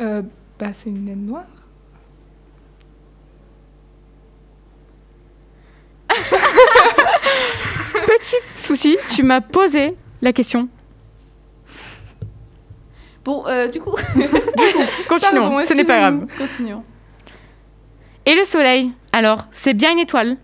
Euh, 0.00 0.22
bah, 0.58 0.72
c'est 0.72 0.88
une 0.88 1.04
naine 1.04 1.26
noire. 1.26 1.44
Petit 8.06 8.36
souci, 8.54 8.96
tu 9.10 9.22
m'as 9.22 9.40
posé 9.40 9.94
la 10.22 10.32
question. 10.32 10.68
Bon, 13.30 13.44
euh, 13.46 13.68
du 13.68 13.80
coup, 13.80 13.92
Continuons, 15.08 15.42
Pardon, 15.42 15.60
ce 15.60 15.72
n'est 15.74 15.84
pas 15.84 16.00
grave. 16.00 16.26
continuons. 16.36 16.82
Et 18.26 18.34
le 18.34 18.42
soleil 18.44 18.90
Alors, 19.12 19.46
c'est 19.52 19.72
bien 19.72 19.92
une 19.92 20.00
étoile. 20.00 20.36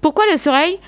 Pourquoi 0.00 0.22
le 0.30 0.36
soleil 0.38 0.78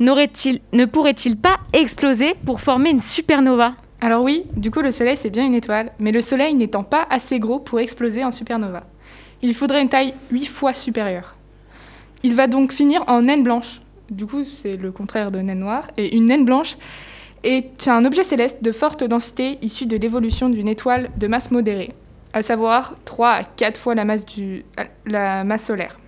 n'aurait-il, 0.00 0.60
ne 0.72 0.86
pourrait-il 0.86 1.36
pas 1.36 1.58
exploser 1.72 2.34
pour 2.44 2.60
former 2.60 2.90
une 2.90 3.00
supernova? 3.00 3.74
Alors 4.00 4.24
oui, 4.24 4.46
du 4.56 4.72
coup 4.72 4.80
le 4.80 4.90
Soleil 4.90 5.16
c'est 5.16 5.30
bien 5.30 5.46
une 5.46 5.54
étoile, 5.54 5.92
mais 6.00 6.10
le 6.10 6.22
Soleil 6.22 6.54
n'étant 6.54 6.82
pas 6.82 7.06
assez 7.08 7.38
gros 7.38 7.60
pour 7.60 7.78
exploser 7.78 8.24
en 8.24 8.32
supernova. 8.32 8.82
Il 9.42 9.54
faudrait 9.54 9.82
une 9.82 9.90
taille 9.90 10.14
8 10.32 10.46
fois 10.46 10.72
supérieure. 10.72 11.36
Il 12.24 12.34
va 12.34 12.48
donc 12.48 12.72
finir 12.72 13.04
en 13.06 13.22
naine 13.22 13.44
blanche. 13.44 13.80
Du 14.10 14.26
coup 14.26 14.42
c'est 14.44 14.76
le 14.76 14.90
contraire 14.90 15.30
de 15.30 15.38
naine 15.38 15.60
noire. 15.60 15.84
Et 15.98 16.16
une 16.16 16.26
naine 16.26 16.44
blanche 16.46 16.76
est 17.42 17.88
un 17.88 18.04
objet 18.04 18.22
céleste 18.22 18.62
de 18.62 18.72
forte 18.72 19.04
densité 19.04 19.58
issu 19.62 19.86
de 19.86 19.96
l'évolution 19.96 20.48
d'une 20.48 20.68
étoile 20.68 21.10
de 21.16 21.26
masse 21.26 21.50
modérée, 21.50 21.92
à 22.32 22.42
savoir 22.42 22.96
3 23.04 23.28
à 23.28 23.44
4 23.44 23.78
fois 23.78 23.94
la 23.94 24.04
masse, 24.04 25.64
solaire. 25.64 25.98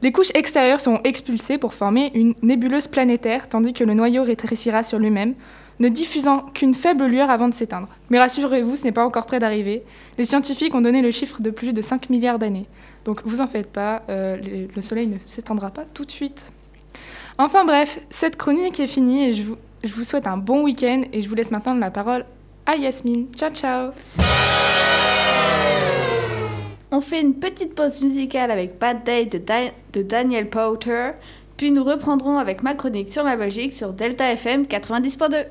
Les 0.00 0.12
couches 0.12 0.30
extérieures 0.34 0.80
sont 0.80 1.00
expulsées 1.02 1.58
pour 1.58 1.74
former 1.74 2.12
une 2.14 2.34
nébuleuse 2.42 2.86
planétaire, 2.86 3.48
tandis 3.48 3.72
que 3.72 3.82
le 3.82 3.94
noyau 3.94 4.22
rétrécira 4.22 4.82
sur 4.84 4.98
lui-même, 4.98 5.34
ne 5.80 5.88
diffusant 5.88 6.40
qu'une 6.54 6.74
faible 6.74 7.06
lueur 7.06 7.30
avant 7.30 7.48
de 7.48 7.54
s'éteindre. 7.54 7.88
Mais 8.10 8.18
rassurez-vous, 8.18 8.76
ce 8.76 8.84
n'est 8.84 8.92
pas 8.92 9.04
encore 9.04 9.26
près 9.26 9.38
d'arriver. 9.38 9.82
Les 10.16 10.24
scientifiques 10.24 10.74
ont 10.74 10.80
donné 10.80 11.02
le 11.02 11.10
chiffre 11.10 11.40
de 11.40 11.50
plus 11.50 11.72
de 11.72 11.82
5 11.82 12.10
milliards 12.10 12.38
d'années. 12.38 12.66
Donc 13.04 13.22
vous 13.24 13.40
en 13.40 13.46
faites 13.46 13.70
pas, 13.70 14.02
euh, 14.08 14.36
le 14.74 14.82
Soleil 14.82 15.06
ne 15.06 15.18
s'éteindra 15.24 15.70
pas 15.70 15.84
tout 15.94 16.04
de 16.04 16.10
suite. 16.10 16.42
Enfin 17.38 17.64
bref, 17.64 18.00
cette 18.10 18.36
chronique 18.36 18.80
est 18.80 18.88
finie 18.88 19.28
et 19.28 19.34
je 19.34 19.44
vous, 19.44 19.56
je 19.84 19.92
vous 19.92 20.04
souhaite 20.04 20.26
un 20.26 20.36
bon 20.36 20.64
week-end 20.64 21.02
et 21.12 21.22
je 21.22 21.28
vous 21.28 21.34
laisse 21.34 21.50
maintenant 21.50 21.74
la 21.74 21.90
parole 21.90 22.24
à 22.66 22.76
Yasmine. 22.76 23.28
Ciao 23.34 23.50
ciao 23.50 23.90
On 26.90 27.00
fait 27.00 27.20
une 27.20 27.34
petite 27.34 27.74
pause 27.74 28.00
musicale 28.00 28.50
avec 28.50 28.78
Bad 28.78 29.04
Day 29.04 29.26
de, 29.26 29.40
de 29.92 30.02
Daniel 30.02 30.48
Powter, 30.48 31.12
puis 31.56 31.70
nous 31.70 31.84
reprendrons 31.84 32.38
avec 32.38 32.62
ma 32.62 32.74
chronique 32.74 33.12
sur 33.12 33.24
la 33.24 33.36
Belgique 33.36 33.76
sur 33.76 33.92
Delta 33.92 34.32
FM 34.32 34.64
90.2. 34.64 35.46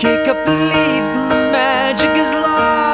kick 0.00 0.28
up 0.28 0.46
the 0.46 0.54
leaves 0.54 1.14
and 1.14 1.30
the 1.30 1.34
magic 1.52 2.08
is 2.16 2.32
lost. 2.32 2.89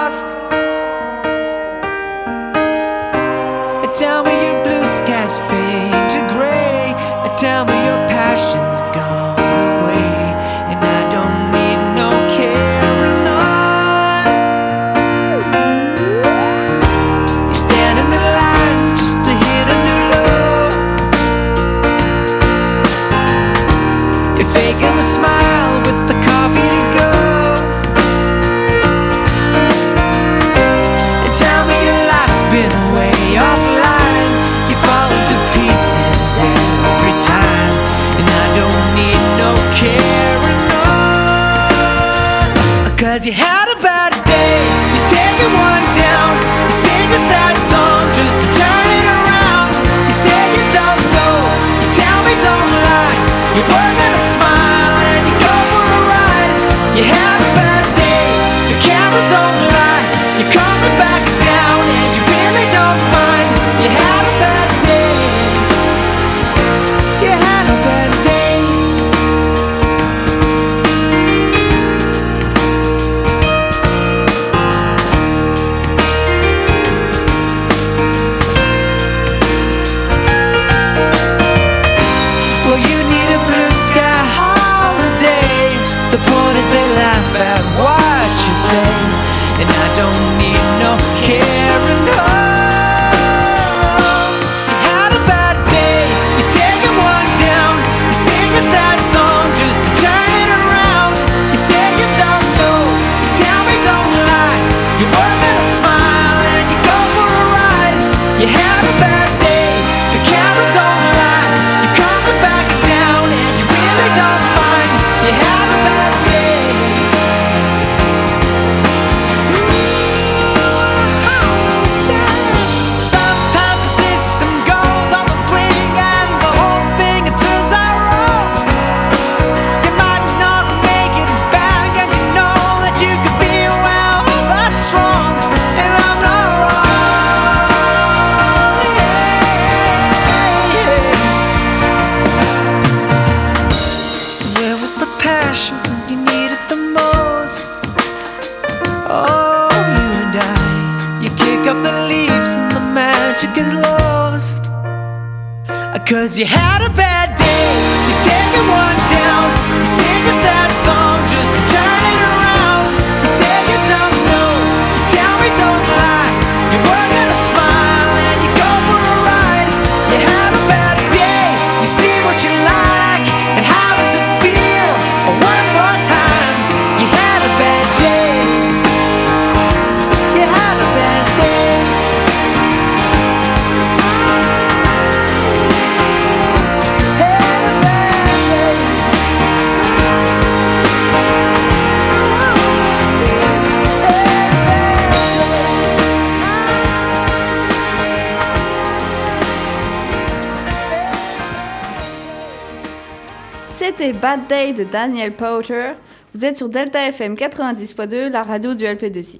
Bad 204.26 204.48
Day 204.48 204.72
de 204.72 204.82
Daniel 204.82 205.30
Powter. 205.30 205.92
Vous 206.34 206.44
êtes 206.44 206.56
sur 206.56 206.68
Delta 206.68 207.00
FM 207.10 207.34
90.2, 207.34 208.28
la 208.28 208.42
radio 208.42 208.74
du 208.74 208.82
LP2C. 208.82 209.38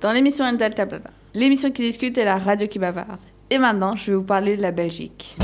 Dans 0.00 0.10
l'émission 0.10 0.44
El 0.44 0.56
Delta 0.56 0.86
Blabla, 0.86 1.10
l'émission 1.34 1.70
qui 1.70 1.82
discute 1.82 2.18
et 2.18 2.24
la 2.24 2.36
radio 2.36 2.66
qui 2.66 2.80
bavarde. 2.80 3.20
Et 3.48 3.58
maintenant, 3.58 3.94
je 3.94 4.10
vais 4.10 4.16
vous 4.16 4.24
parler 4.24 4.56
de 4.56 4.62
la 4.62 4.72
Belgique. 4.72 5.36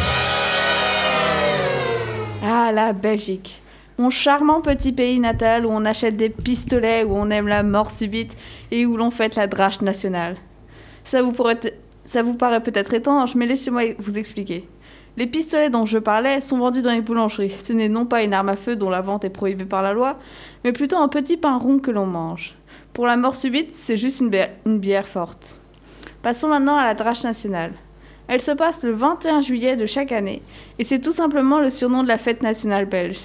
Ah, 2.42 2.72
la 2.72 2.92
Belgique. 2.92 3.62
Mon 3.96 4.10
charmant 4.10 4.60
petit 4.60 4.90
pays 4.90 5.20
natal 5.20 5.66
où 5.66 5.70
on 5.70 5.84
achète 5.84 6.16
des 6.16 6.30
pistolets, 6.30 7.04
où 7.04 7.14
on 7.14 7.30
aime 7.30 7.46
la 7.46 7.62
mort 7.62 7.92
subite 7.92 8.36
et 8.72 8.86
où 8.86 8.96
l'on 8.96 9.12
fête 9.12 9.36
la 9.36 9.46
drache 9.46 9.82
nationale. 9.82 10.34
Ça 11.04 11.22
vous, 11.22 11.30
pourrait 11.30 11.60
ça 12.04 12.24
vous 12.24 12.34
paraît 12.34 12.60
peut-être 12.60 12.92
étrange, 12.92 13.36
mais 13.36 13.46
laissez-moi 13.46 13.94
vous 14.00 14.18
expliquer. 14.18 14.66
Les 15.16 15.28
pistolets 15.28 15.70
dont 15.70 15.86
je 15.86 15.98
parlais 15.98 16.40
sont 16.40 16.58
vendus 16.58 16.82
dans 16.82 16.90
les 16.90 17.00
boulangeries. 17.00 17.54
Ce 17.62 17.72
n'est 17.72 17.88
non 17.88 18.04
pas 18.04 18.24
une 18.24 18.34
arme 18.34 18.48
à 18.48 18.56
feu 18.56 18.74
dont 18.74 18.90
la 18.90 19.00
vente 19.00 19.24
est 19.24 19.30
prohibée 19.30 19.64
par 19.64 19.80
la 19.80 19.92
loi, 19.92 20.16
mais 20.64 20.72
plutôt 20.72 20.96
un 20.96 21.06
petit 21.06 21.36
pain 21.36 21.56
rond 21.56 21.78
que 21.78 21.92
l'on 21.92 22.06
mange. 22.06 22.54
Pour 22.92 23.06
la 23.06 23.16
mort 23.16 23.36
subite, 23.36 23.72
c'est 23.72 23.96
juste 23.96 24.20
une 24.20 24.78
bière, 24.78 25.06
forte. 25.06 25.60
Passons 26.22 26.48
maintenant 26.48 26.76
à 26.76 26.84
la 26.84 26.94
drache 26.94 27.22
nationale. 27.22 27.74
Elle 28.26 28.40
se 28.40 28.50
passe 28.50 28.82
le 28.82 28.90
21 28.90 29.40
juillet 29.40 29.76
de 29.76 29.86
chaque 29.86 30.10
année, 30.10 30.42
et 30.80 30.84
c'est 30.84 31.00
tout 31.00 31.12
simplement 31.12 31.60
le 31.60 31.70
surnom 31.70 32.02
de 32.02 32.08
la 32.08 32.18
fête 32.18 32.42
nationale 32.42 32.86
belge. 32.86 33.20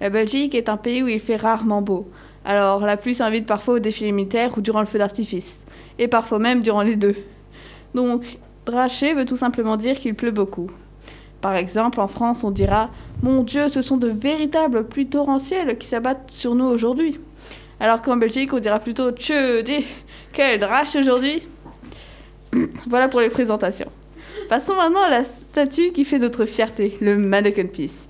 La 0.00 0.10
Belgique 0.10 0.54
est 0.54 0.68
un 0.68 0.76
pays 0.76 1.02
où 1.02 1.08
il 1.08 1.20
fait 1.20 1.36
rarement 1.36 1.82
beau, 1.82 2.06
alors 2.44 2.84
la 2.86 2.96
pluie 2.96 3.14
s'invite 3.14 3.46
parfois 3.46 3.74
au 3.74 3.78
défilé 3.80 4.12
militaire 4.12 4.56
ou 4.56 4.60
durant 4.60 4.80
le 4.80 4.86
feu 4.86 4.98
d'artifice, 4.98 5.64
et 5.98 6.06
parfois 6.06 6.38
même 6.38 6.62
durant 6.62 6.82
les 6.82 6.96
deux. 6.96 7.16
Donc, 7.94 8.38
dracher 8.66 9.14
veut 9.14 9.24
tout 9.24 9.36
simplement 9.36 9.76
dire 9.76 9.98
qu'il 9.98 10.14
pleut 10.14 10.30
beaucoup. 10.30 10.70
Par 11.44 11.56
exemple, 11.56 12.00
en 12.00 12.08
France, 12.08 12.42
on 12.42 12.50
dira 12.50 12.88
Mon 13.22 13.42
Dieu, 13.42 13.68
ce 13.68 13.82
sont 13.82 13.98
de 13.98 14.08
véritables 14.08 14.88
pluies 14.88 15.08
torrentielles 15.08 15.76
qui 15.76 15.86
s'abattent 15.86 16.30
sur 16.30 16.54
nous 16.54 16.64
aujourd'hui. 16.64 17.20
Alors 17.78 18.00
qu'en 18.00 18.16
Belgique, 18.16 18.54
on 18.54 18.60
dira 18.60 18.78
plutôt 18.78 19.10
Tcheu, 19.10 19.62
quelle 20.32 20.58
drache 20.58 20.96
aujourd'hui 20.96 21.42
Voilà 22.88 23.08
pour 23.08 23.20
les 23.20 23.28
présentations. 23.28 23.90
Passons 24.48 24.74
maintenant 24.74 25.02
à 25.02 25.10
la 25.10 25.22
statue 25.22 25.92
qui 25.92 26.06
fait 26.06 26.18
notre 26.18 26.46
fierté, 26.46 26.96
le 27.02 27.18
Mannequin 27.18 27.66
Peace, 27.66 28.08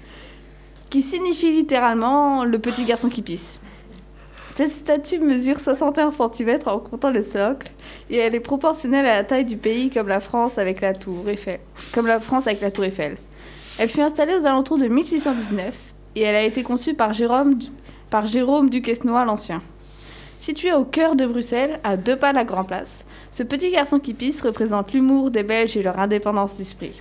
qui 0.88 1.02
signifie 1.02 1.50
littéralement 1.50 2.44
le 2.44 2.60
petit 2.60 2.84
garçon 2.84 3.08
qui 3.08 3.22
pisse. 3.22 3.58
Cette 4.56 4.70
statue 4.70 5.18
mesure 5.18 5.58
61 5.58 6.12
cm 6.12 6.60
en 6.66 6.78
comptant 6.78 7.10
le 7.10 7.24
socle 7.24 7.72
et 8.08 8.18
elle 8.18 8.36
est 8.36 8.40
proportionnelle 8.40 9.04
à 9.04 9.14
la 9.14 9.24
taille 9.24 9.44
du 9.44 9.56
pays 9.56 9.90
comme 9.90 10.06
la 10.06 10.20
France 10.20 10.58
avec 10.58 10.80
la 10.80 10.94
tour 10.94 11.28
Eiffel. 11.28 11.58
Elle 13.78 13.88
fut 13.88 14.00
installée 14.00 14.36
aux 14.36 14.46
alentours 14.46 14.78
de 14.78 14.86
1619 14.86 15.74
et 16.14 16.22
elle 16.22 16.36
a 16.36 16.44
été 16.44 16.62
conçue 16.62 16.94
par 16.94 17.12
Jérôme, 17.12 17.58
par 18.10 18.28
Jérôme 18.28 18.70
Duquesnoy 18.70 19.24
l'Ancien. 19.24 19.60
Située 20.38 20.72
au 20.72 20.84
cœur 20.84 21.16
de 21.16 21.26
Bruxelles, 21.26 21.80
à 21.82 21.96
deux 21.96 22.16
pas 22.16 22.30
de 22.30 22.36
la 22.36 22.44
Grand 22.44 22.62
Place, 22.62 23.04
ce 23.32 23.42
petit 23.42 23.72
garçon 23.72 23.98
qui 23.98 24.14
pisse 24.14 24.40
représente 24.40 24.92
l'humour 24.92 25.32
des 25.32 25.42
Belges 25.42 25.76
et 25.76 25.82
leur 25.82 25.98
indépendance 25.98 26.54
d'esprit. 26.54 26.92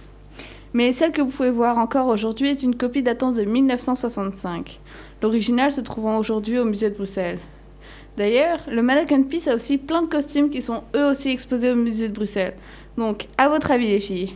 Mais 0.74 0.92
celle 0.92 1.12
que 1.12 1.22
vous 1.22 1.30
pouvez 1.30 1.52
voir 1.52 1.78
encore 1.78 2.08
aujourd'hui 2.08 2.50
est 2.50 2.64
une 2.64 2.76
copie 2.76 3.04
datant 3.04 3.32
de 3.32 3.44
1965, 3.44 4.80
l'original 5.22 5.72
se 5.72 5.82
trouvant 5.82 6.18
aujourd'hui 6.18 6.58
au 6.58 6.66
musée 6.66 6.90
de 6.90 6.96
Bruxelles. 6.96 7.40
D'ailleurs, 8.18 8.60
le 8.68 8.82
Mannequin 8.82 9.24
Peace 9.24 9.48
a 9.48 9.56
aussi 9.56 9.78
plein 9.78 10.04
de 10.04 10.08
costumes 10.08 10.50
qui 10.50 10.62
sont 10.62 10.84
eux 10.96 11.06
aussi 11.06 11.30
exposés 11.30 11.72
au 11.72 11.76
musée 11.76 12.10
de 12.10 12.14
Bruxelles. 12.14 12.56
Donc, 12.98 13.28
à 13.38 13.50
votre 13.50 13.72
avis 13.72 13.88
les 13.88 14.00
filles, 14.00 14.34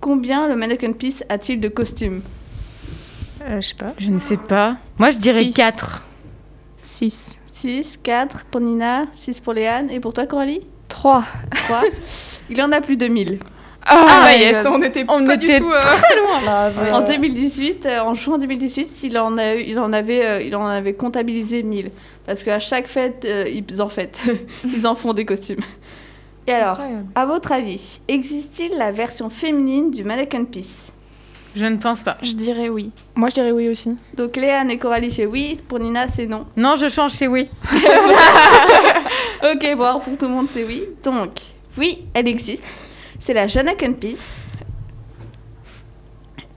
combien 0.00 0.48
le 0.48 0.56
Mannequin 0.56 0.92
Peace 0.92 1.24
a-t-il 1.28 1.60
de 1.60 1.68
costumes? 1.68 2.22
Euh, 3.42 3.60
je 3.60 3.68
sais 3.68 3.74
pas. 3.74 3.94
Je 3.98 4.10
ne 4.10 4.18
sais 4.18 4.36
pas. 4.36 4.76
Moi, 4.98 5.10
je 5.10 5.18
dirais 5.18 5.44
Six. 5.44 5.54
4. 5.54 6.04
6. 6.82 7.38
6, 7.52 8.00
4 8.02 8.44
pour 8.46 8.60
Nina, 8.60 9.06
6 9.12 9.40
pour 9.40 9.52
Léane, 9.52 9.90
et 9.90 10.00
pour 10.00 10.14
toi 10.14 10.26
Coralie? 10.26 10.62
3. 10.88 11.24
3. 11.66 11.82
Il 12.50 12.60
en 12.62 12.72
a 12.72 12.80
plus 12.80 12.96
de 12.96 13.06
1000. 13.06 13.38
Ah, 13.86 14.26
my 14.28 14.38
yes, 14.40 14.62
God. 14.64 14.72
on 14.76 14.82
était 14.82 15.04
On 15.08 15.24
pas 15.24 15.34
était 15.34 15.54
du 15.54 15.60
tout. 15.60 15.70
euh, 15.72 16.92
En 16.92 17.00
2018, 17.02 17.86
euh, 17.86 18.00
en 18.00 18.14
juin 18.14 18.38
2018, 18.38 18.90
il 19.04 19.18
en, 19.18 19.36
a, 19.38 19.54
eu- 19.56 19.64
il 19.66 19.78
en, 19.78 19.92
avait, 19.92 20.24
euh, 20.24 20.42
il 20.42 20.54
en 20.54 20.66
avait 20.66 20.92
comptabilisé 20.94 21.62
1000. 21.62 21.90
Parce 22.26 22.42
qu'à 22.44 22.58
chaque 22.58 22.86
fête, 22.86 23.24
euh, 23.24 23.48
ils 23.48 23.80
en 23.80 23.88
fêtent. 23.88 24.20
ils 24.64 24.86
en 24.86 24.94
font 24.94 25.12
des 25.14 25.24
costumes. 25.24 25.60
Et 26.46 26.52
alors, 26.52 26.72
incroyable. 26.72 27.06
à 27.14 27.26
votre 27.26 27.52
avis, 27.52 28.00
existe-t-il 28.08 28.76
la 28.76 28.92
version 28.92 29.30
féminine 29.30 29.90
du 29.90 30.04
Mannequin 30.04 30.44
Peace 30.44 30.92
Je 31.54 31.66
ne 31.66 31.76
pense 31.76 32.02
pas. 32.02 32.18
Je 32.22 32.32
dirais 32.32 32.68
oui. 32.68 32.90
Moi, 33.14 33.28
je 33.30 33.34
dirais 33.34 33.52
oui 33.52 33.68
aussi. 33.68 33.96
Donc 34.14 34.36
Léane 34.36 34.70
et 34.70 34.78
Coralie, 34.78 35.10
c'est 35.10 35.26
oui. 35.26 35.56
Pour 35.68 35.78
Nina, 35.78 36.06
c'est 36.08 36.26
non. 36.26 36.46
Non, 36.56 36.76
je 36.76 36.88
change 36.88 37.12
chez 37.14 37.28
oui. 37.28 37.48
Ok, 39.42 39.74
bon, 39.76 39.84
alors 39.84 40.00
pour 40.00 40.16
tout 40.18 40.26
le 40.26 40.32
monde, 40.32 40.48
c'est 40.50 40.64
oui. 40.64 40.84
Donc, 41.02 41.30
oui, 41.78 42.04
elle 42.14 42.28
existe. 42.28 42.64
C'est 43.20 43.34
la 43.34 43.46
Janakin 43.46 43.92
Peace. 43.92 44.38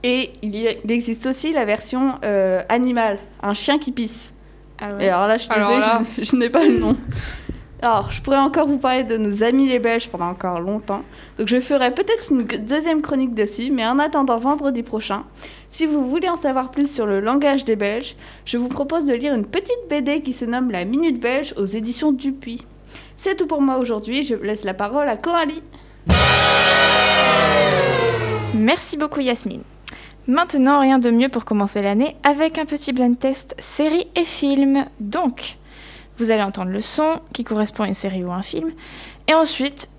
Et 0.01 0.31
il, 0.41 0.55
y 0.59 0.67
a- 0.67 0.73
il 0.83 0.91
existe 0.91 1.25
aussi 1.27 1.53
la 1.53 1.65
version 1.65 2.15
euh, 2.25 2.61
animale, 2.67 3.19
un 3.41 3.53
chien 3.53 3.77
qui 3.79 3.91
pisse. 3.91 4.33
Ah 4.79 4.89
Et 4.99 5.07
alors 5.09 5.27
là, 5.27 5.37
je 5.37 5.43
suis 5.43 5.53
désolée, 5.53 5.79
là. 5.79 6.01
je, 6.17 6.23
je 6.23 6.35
n'ai 6.35 6.49
pas 6.49 6.63
le 6.65 6.77
nom. 6.79 6.97
Alors, 7.81 8.11
je 8.11 8.21
pourrais 8.21 8.37
encore 8.37 8.67
vous 8.67 8.77
parler 8.77 9.03
de 9.03 9.17
nos 9.17 9.43
amis 9.43 9.67
les 9.67 9.79
Belges 9.79 10.07
pendant 10.09 10.27
encore 10.29 10.59
longtemps. 10.61 11.03
Donc, 11.37 11.47
je 11.47 11.59
ferai 11.59 11.91
peut-être 11.91 12.31
une 12.31 12.43
deuxième 12.43 13.01
chronique 13.01 13.33
dessus, 13.33 13.71
mais 13.73 13.85
en 13.85 13.99
attendant 13.99 14.37
vendredi 14.37 14.83
prochain, 14.83 15.23
si 15.69 15.85
vous 15.85 16.09
voulez 16.09 16.29
en 16.29 16.37
savoir 16.37 16.71
plus 16.71 16.89
sur 16.93 17.05
le 17.05 17.19
langage 17.19 17.65
des 17.65 17.75
Belges, 17.75 18.15
je 18.45 18.57
vous 18.57 18.69
propose 18.69 19.05
de 19.05 19.13
lire 19.13 19.33
une 19.33 19.45
petite 19.45 19.89
BD 19.89 20.21
qui 20.21 20.31
se 20.33 20.45
nomme 20.45 20.71
La 20.71 20.85
Minute 20.85 21.19
Belge 21.19 21.53
aux 21.57 21.65
éditions 21.65 22.11
Dupuis. 22.13 22.65
C'est 23.17 23.35
tout 23.35 23.47
pour 23.47 23.61
moi 23.61 23.77
aujourd'hui, 23.77 24.23
je 24.23 24.35
laisse 24.35 24.63
la 24.63 24.73
parole 24.73 25.07
à 25.07 25.17
Coralie. 25.17 25.61
Merci 28.53 28.97
beaucoup 28.97 29.19
Yasmine. 29.19 29.63
Maintenant, 30.27 30.79
rien 30.79 30.99
de 30.99 31.11
mieux 31.11 31.27
pour 31.27 31.43
commencer 31.43 31.81
l'année 31.81 32.15
avec 32.23 32.57
un 32.57 32.65
petit 32.65 32.93
blind 32.93 33.19
test 33.19 33.55
série 33.59 34.07
et 34.15 34.23
film. 34.23 34.85
Donc, 35.01 35.57
vous 36.17 36.31
allez 36.31 36.43
entendre 36.43 36.71
le 36.71 36.81
son 36.81 37.19
qui 37.33 37.43
correspond 37.43 37.83
à 37.83 37.87
une 37.87 37.93
série 37.93 38.23
ou 38.23 38.31
un 38.31 38.41
film, 38.41 38.71
et 39.27 39.33
ensuite, 39.33 39.89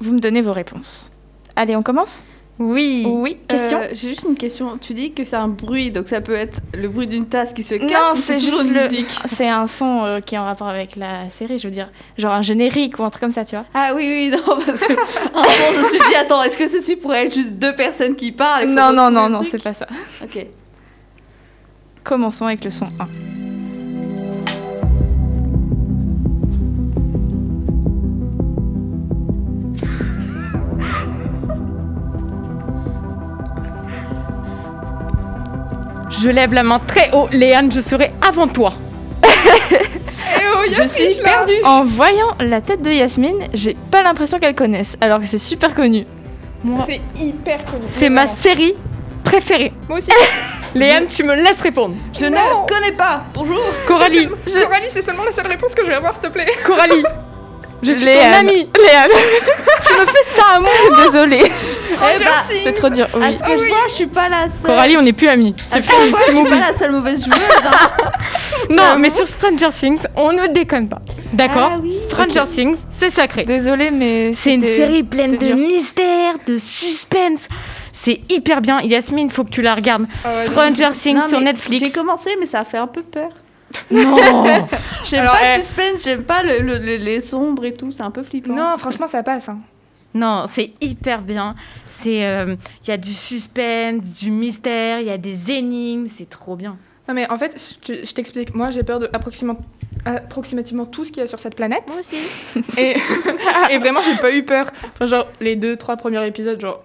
vous 0.00 0.12
me 0.12 0.18
donnez 0.18 0.40
vos 0.40 0.52
réponses. 0.52 1.10
Allez, 1.54 1.76
on 1.76 1.82
commence? 1.82 2.24
Oui. 2.58 3.04
Oui, 3.06 3.36
question 3.46 3.78
Euh, 3.78 3.88
J'ai 3.92 4.08
juste 4.08 4.24
une 4.28 4.34
question. 4.34 4.78
Tu 4.78 4.92
dis 4.92 5.12
que 5.12 5.22
c'est 5.24 5.36
un 5.36 5.46
bruit, 5.48 5.90
donc 5.92 6.08
ça 6.08 6.20
peut 6.20 6.34
être 6.34 6.58
le 6.74 6.88
bruit 6.88 7.06
d'une 7.06 7.26
tasse 7.26 7.52
qui 7.52 7.62
se 7.62 7.76
casse 7.76 7.90
Non, 7.90 8.14
c'est 8.16 8.38
juste 8.40 8.62
une 8.64 8.74
le- 8.74 8.82
musique? 8.82 9.08
C'est 9.26 9.48
un 9.48 9.66
son 9.68 10.04
euh, 10.04 10.20
qui 10.20 10.34
est 10.34 10.38
en 10.38 10.44
rapport 10.44 10.66
avec 10.68 10.96
la 10.96 11.30
série, 11.30 11.58
je 11.58 11.68
veux 11.68 11.72
dire, 11.72 11.88
genre 12.16 12.32
un 12.34 12.42
générique 12.42 12.98
ou 12.98 13.04
un 13.04 13.10
truc 13.10 13.20
comme 13.20 13.32
ça, 13.32 13.44
tu 13.44 13.54
vois. 13.54 13.64
Ah 13.74 13.92
oui, 13.94 14.06
oui, 14.08 14.30
non, 14.30 14.56
parce 14.66 14.80
que 14.80 14.92
un 15.34 15.74
je 15.74 15.82
me 15.82 15.88
suis 15.88 15.98
dit, 16.08 16.14
attends, 16.16 16.42
est-ce 16.42 16.58
que 16.58 16.66
ceci 16.66 16.96
pourrait 16.96 17.26
être 17.26 17.34
juste 17.34 17.54
deux 17.58 17.74
personnes 17.76 18.16
qui 18.16 18.32
parlent 18.32 18.66
Non, 18.68 18.92
non, 18.92 19.10
non, 19.10 19.28
non, 19.28 19.42
c'est 19.48 19.62
pas 19.62 19.74
ça. 19.74 19.86
Ok. 20.22 20.44
Commençons 22.02 22.46
avec 22.46 22.64
le 22.64 22.70
son 22.70 22.86
1. 22.86 23.37
Je 36.20 36.28
lève 36.30 36.52
la 36.52 36.62
main 36.62 36.80
très 36.84 37.10
haut. 37.12 37.28
Léane, 37.32 37.70
je 37.70 37.80
serai 37.80 38.12
avant 38.26 38.48
toi. 38.48 38.72
Je 40.70 40.86
suis 40.88 41.22
perdue. 41.22 41.54
En 41.64 41.84
voyant 41.84 42.34
la 42.40 42.60
tête 42.60 42.82
de 42.82 42.90
Yasmine, 42.90 43.48
j'ai 43.54 43.76
pas 43.90 44.02
l'impression 44.02 44.38
qu'elle 44.38 44.54
connaisse, 44.54 44.96
alors 45.00 45.20
que 45.20 45.26
c'est 45.26 45.38
super 45.38 45.74
connu. 45.74 46.06
Moi, 46.64 46.84
C'est 46.86 47.00
hyper 47.22 47.64
connu. 47.64 47.84
c'est 47.86 48.08
ma 48.08 48.26
série 48.26 48.74
préférée. 49.24 49.72
Moi 49.88 49.98
aussi. 49.98 50.10
Léane, 50.74 51.06
tu 51.06 51.22
me 51.22 51.34
laisses 51.34 51.62
répondre. 51.62 51.94
Je 52.18 52.26
ne 52.26 52.36
connais 52.68 52.92
pas. 52.92 53.22
Bonjour. 53.32 53.60
Coralie, 53.86 54.28
Coralie, 54.28 54.86
c'est 54.90 55.02
seulement 55.02 55.24
la 55.24 55.32
seule 55.32 55.46
réponse 55.46 55.74
que 55.74 55.82
je 55.84 55.88
vais 55.88 55.94
avoir, 55.96 56.12
s'il 56.14 56.24
te 56.24 56.28
plaît. 56.28 56.46
Coralie, 56.66 57.02
je 57.82 57.92
suis 57.92 58.04
Léane. 58.06 58.32
ton 58.32 58.38
amie. 58.50 58.68
Léane, 58.78 59.10
Tu 59.86 59.92
me 59.94 60.06
fais 60.06 60.24
ça 60.34 60.42
à 60.56 60.60
moi. 60.60 60.70
désolée. 61.04 61.42
Eh 61.90 62.24
bah, 62.24 62.30
C'est 62.62 62.72
trop 62.72 62.88
dur. 62.90 63.06
à 63.14 63.18
Oui. 63.18 63.36
ce 63.36 63.42
que 63.42 63.50
je 63.52 63.68
vois, 63.68 63.78
je 63.88 63.94
suis 63.94 64.06
pas 64.06 64.28
la 64.28 64.48
seule. 64.48 64.66
Coralie, 64.70 64.96
on 64.98 65.02
n'est 65.02 65.12
plus 65.12 65.28
amis. 65.28 65.54
à 65.70 65.76
C'est 65.76 65.82
ce 65.82 65.88
que 65.88 65.94
je 65.94 66.00
fini. 66.00 66.10
vois, 66.10 66.20
je 66.28 66.32
suis 66.34 66.44
pas 66.44 66.70
la 66.72 66.78
seule 66.78 66.92
mauvaise 66.92 67.24
joueuse. 67.24 67.34
hein. 67.64 68.10
Non, 68.70 68.98
mais 68.98 69.08
sur 69.10 69.26
Stranger 69.26 69.70
Things, 69.72 70.00
on 70.14 70.32
ne 70.32 70.46
déconne 70.48 70.88
pas. 70.88 70.98
D'accord 71.32 71.70
Ah 71.74 71.78
oui. 71.82 71.94
Stranger 72.08 72.44
Things, 72.46 72.76
c'est 72.90 73.08
sacré. 73.10 73.44
Désolée, 73.44 73.90
mais 73.90 74.32
C'est 74.34 74.54
une 74.54 74.60
c'était- 74.60 74.76
série 74.76 75.02
pleine 75.04 75.30
de 75.32 75.38
c'était 75.40 75.46
dur. 75.46 75.56
mystères, 75.56 76.34
de 76.46 76.58
suspense. 76.58 77.48
C'est 77.92 78.20
hyper 78.28 78.60
bien. 78.60 78.80
Yasmine, 78.82 79.30
faut 79.30 79.44
que 79.44 79.50
tu 79.50 79.62
la 79.62 79.74
regardes. 79.74 80.06
Stranger 80.50 80.90
Things 80.92 81.16
Non, 81.16 81.28
sur 81.28 81.38
mais 81.38 81.46
Netflix. 81.46 81.86
J'ai 81.86 81.92
commencé, 81.92 82.30
mais 82.38 82.46
ça 82.46 82.60
a 82.60 82.64
fait 82.64 82.76
un 82.78 82.86
peu 82.86 83.02
peur. 83.02 83.30
Non 83.90 84.16
J'aime 85.04 85.26
pas 85.26 85.38
eh. 85.42 85.56
le 85.58 85.62
suspense, 85.62 86.04
j'aime 86.04 86.24
pas 86.24 86.42
le, 86.42 86.60
le- 86.60 86.78
le- 86.78 86.96
les 86.96 87.20
sombres 87.20 87.64
et 87.64 87.74
tout, 87.74 87.90
c'est 87.90 88.02
un 88.02 88.10
peu 88.10 88.22
flippant. 88.22 88.54
Non, 88.54 88.76
franchement, 88.78 89.06
ça 89.06 89.22
passe. 89.22 89.48
hein. 89.48 89.58
Non, 90.14 90.44
c'est 90.50 90.72
hyper 90.80 91.22
bien. 91.22 91.54
C'est, 92.00 92.24
euh, 92.24 92.54
il 92.84 92.88
y 92.88 92.92
a 92.92 92.96
du 92.96 93.12
suspense, 93.12 94.12
du 94.12 94.30
mystère, 94.30 95.00
il 95.00 95.06
y 95.06 95.10
a 95.10 95.18
des 95.18 95.50
énigmes, 95.50 96.06
c'est 96.06 96.28
trop 96.30 96.56
bien. 96.56 96.76
Non, 97.08 97.14
mais 97.14 97.28
en 97.30 97.36
fait, 97.38 97.74
je 97.86 97.92
te- 97.94 98.04
je 98.06 98.14
t'explique. 98.14 98.54
Moi, 98.54 98.70
j'ai 98.70 98.82
peur 98.82 99.00
de 99.00 99.08
approximativement, 99.12 99.58
approximativement 100.04 100.86
tout 100.86 101.04
ce 101.04 101.10
qu'il 101.12 101.20
y 101.20 101.24
a 101.24 101.26
sur 101.26 101.40
cette 101.40 101.54
planète. 101.54 101.84
Moi 101.88 101.98
aussi. 102.00 102.16
Et, 102.78 102.94
et 103.70 103.78
vraiment, 103.78 104.00
j'ai 104.02 104.16
pas 104.16 104.32
eu 104.32 104.44
peur. 104.44 104.70
Enfin, 104.94 105.06
genre, 105.06 105.26
les 105.40 105.56
deux, 105.56 105.76
trois 105.76 105.96
premiers 105.96 106.26
épisodes, 106.26 106.60
genre, 106.60 106.82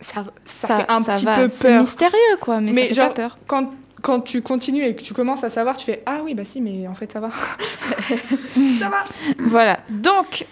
ça, 0.00 0.24
ça, 0.44 0.76
fait 0.78 0.86
un 0.90 1.02
ça 1.02 1.12
petit 1.14 1.24
va. 1.24 1.34
peu 1.36 1.48
C'est 1.48 1.68
peur. 1.68 1.80
mystérieux, 1.80 2.36
quoi, 2.40 2.60
mais, 2.60 2.72
Mais 2.72 2.82
ça 2.82 2.88
fait 2.88 2.94
genre- 2.94 3.08
pas 3.08 3.14
peur. 3.14 3.38
Quand, 3.46 3.72
quand 4.02 4.20
tu 4.20 4.42
continues 4.42 4.84
et 4.84 4.94
que 4.94 5.02
tu 5.02 5.14
commences 5.14 5.44
à 5.44 5.50
savoir, 5.50 5.76
tu 5.76 5.84
fais 5.84 6.02
Ah 6.06 6.20
oui, 6.24 6.34
bah 6.34 6.44
si, 6.44 6.60
mais 6.60 6.86
en 6.86 6.94
fait, 6.94 7.12
ça 7.12 7.20
va. 7.20 7.30
ça 8.78 8.88
va. 8.88 9.04
Voilà. 9.38 9.80
Donc, 9.90 10.46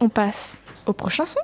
on 0.00 0.08
passe 0.08 0.58
au 0.86 0.92
prochain 0.92 1.26
son. 1.26 1.40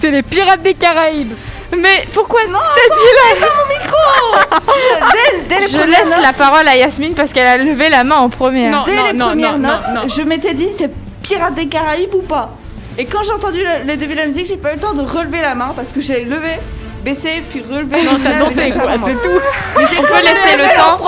C'est 0.00 0.10
les 0.10 0.22
Pirates 0.22 0.62
des 0.62 0.74
Caraïbes. 0.74 1.32
Mais 1.76 2.04
pourquoi 2.12 2.40
non 2.48 2.58
T'as 2.74 2.88
dit 2.96 3.12
là 3.40 3.46
Dès 5.48 5.60
les 5.60 5.68
Je 5.68 5.76
premières 5.78 6.00
laisse 6.00 6.10
notes- 6.10 6.22
la 6.22 6.32
parole 6.32 6.66
à 6.66 6.74
Yasmine 6.76 7.14
parce 7.14 7.32
qu'elle 7.32 7.46
a 7.46 7.56
levé 7.58 7.88
la 7.90 8.02
main 8.02 8.16
en 8.16 8.28
première. 8.28 8.72
Non. 8.72 8.82
Dès 8.84 8.96
les 9.12 9.16
premières 9.18 9.56
non, 9.58 9.68
notes, 9.68 9.86
non. 9.94 10.08
je 10.08 10.22
m'étais 10.22 10.54
dit 10.54 10.68
c'est 10.76 10.90
Pirates 11.22 11.54
des 11.54 11.68
Caraïbes 11.68 12.12
ou 12.14 12.22
pas? 12.22 12.50
Et 12.98 13.04
quand 13.04 13.22
j'ai 13.24 13.32
entendu 13.32 13.58
le, 13.58 13.84
le 13.86 13.96
début 13.96 14.14
de 14.14 14.18
la 14.20 14.26
musique, 14.26 14.46
j'ai 14.46 14.56
pas 14.56 14.72
eu 14.72 14.76
le 14.76 14.80
temps 14.80 14.94
de 14.94 15.02
relever 15.02 15.40
la 15.42 15.54
main 15.54 15.72
parce 15.76 15.92
que 15.92 16.00
j'ai 16.00 16.24
levé, 16.24 16.58
baissé, 17.04 17.40
puis 17.50 17.62
relevé. 17.70 18.02
Non, 18.02 18.18
t'as 18.22 18.38
dansé 18.38 18.72
quoi, 18.72 18.92
c'est 19.04 19.22
tout. 19.22 19.40
On 19.76 19.80
peut 20.02 20.22
laisser 20.22 20.56
le 20.56 20.76
temps 20.76 20.98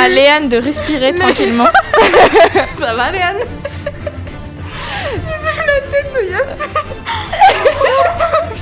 à 0.00 0.08
Léane 0.08 0.48
de 0.48 0.58
respirer 0.58 1.12
tranquillement. 1.14 1.66
Ça 2.78 2.94
va, 2.94 3.10
Léane? 3.10 3.38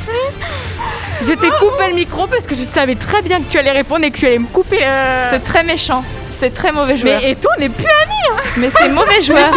Je 1.22 1.32
t'ai 1.34 1.50
coupé 1.50 1.86
le 1.88 1.94
micro 1.94 2.26
parce 2.26 2.44
que 2.44 2.54
je 2.56 2.64
savais 2.64 2.96
très 2.96 3.22
bien 3.22 3.38
que 3.40 3.48
tu 3.48 3.56
allais 3.56 3.70
répondre 3.70 4.04
et 4.04 4.10
que 4.10 4.18
tu 4.18 4.26
allais 4.26 4.38
me 4.40 4.46
couper. 4.46 4.80
euh, 4.82 5.28
C'est 5.30 5.44
très 5.44 5.62
méchant. 5.62 6.02
C'est 6.30 6.52
très 6.52 6.72
mauvais 6.72 6.96
joueur. 6.96 7.20
Mais 7.22 7.30
et 7.30 7.36
toi, 7.36 7.52
on 7.56 7.60
n'est 7.60 7.68
plus 7.68 7.86
Mais 8.56 8.68
c'est 8.70 8.88
mauvais 9.00 9.20
joueur. 9.22 9.48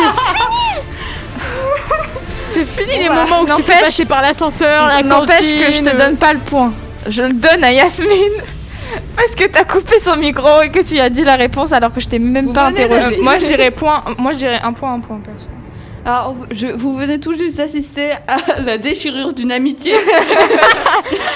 C'est 2.51 2.65
fini 2.65 2.97
les 3.03 3.09
Ouais. 3.09 3.15
moments 3.15 3.41
où 3.41 3.45
tu 3.45 3.63
fais 3.63 3.71
N'empêche- 3.73 3.79
passer 3.81 4.05
par 4.05 4.21
l'ascenseur, 4.21 4.87
la 4.87 5.01
N'empêche 5.01 5.49
que 5.49 5.71
je 5.73 5.81
te 5.81 5.95
donne 5.97 6.15
pas 6.17 6.33
le 6.33 6.39
point. 6.39 6.71
Je 7.07 7.23
le 7.23 7.33
donne 7.33 7.63
à 7.63 7.71
Yasmine. 7.71 8.09
Parce 9.15 9.31
que 9.35 9.45
t'as 9.45 9.63
coupé 9.65 9.99
son 9.99 10.15
micro 10.17 10.61
et 10.61 10.69
que 10.69 10.79
tu 10.79 10.99
as 10.99 11.09
dit 11.09 11.23
la 11.23 11.35
réponse 11.35 11.71
alors 11.73 11.93
que 11.93 11.99
je 11.99 12.07
t'ai 12.07 12.19
même 12.19 12.45
Vous 12.47 12.53
pas 12.53 12.69
venez 12.69 12.87
de- 12.87 12.93
interrogé. 12.93 13.17
Euh, 13.19 13.23
moi, 13.23 13.39
je 13.39 13.45
dirais 13.45 13.71
point. 13.71 14.03
Moi, 14.17 14.31
je 14.33 14.37
dirais 14.37 14.61
un 14.63 14.71
point, 14.71 14.93
un 14.93 14.99
point, 14.99 15.17
perso. 15.17 15.47
Alors, 16.05 16.35
je, 16.51 16.67
vous 16.67 16.95
venez 16.95 17.19
tout 17.19 17.35
juste 17.37 17.57
d'assister 17.57 18.11
à 18.27 18.59
la 18.61 18.77
déchirure 18.77 19.33
d'une 19.33 19.51
amitié. 19.51 19.93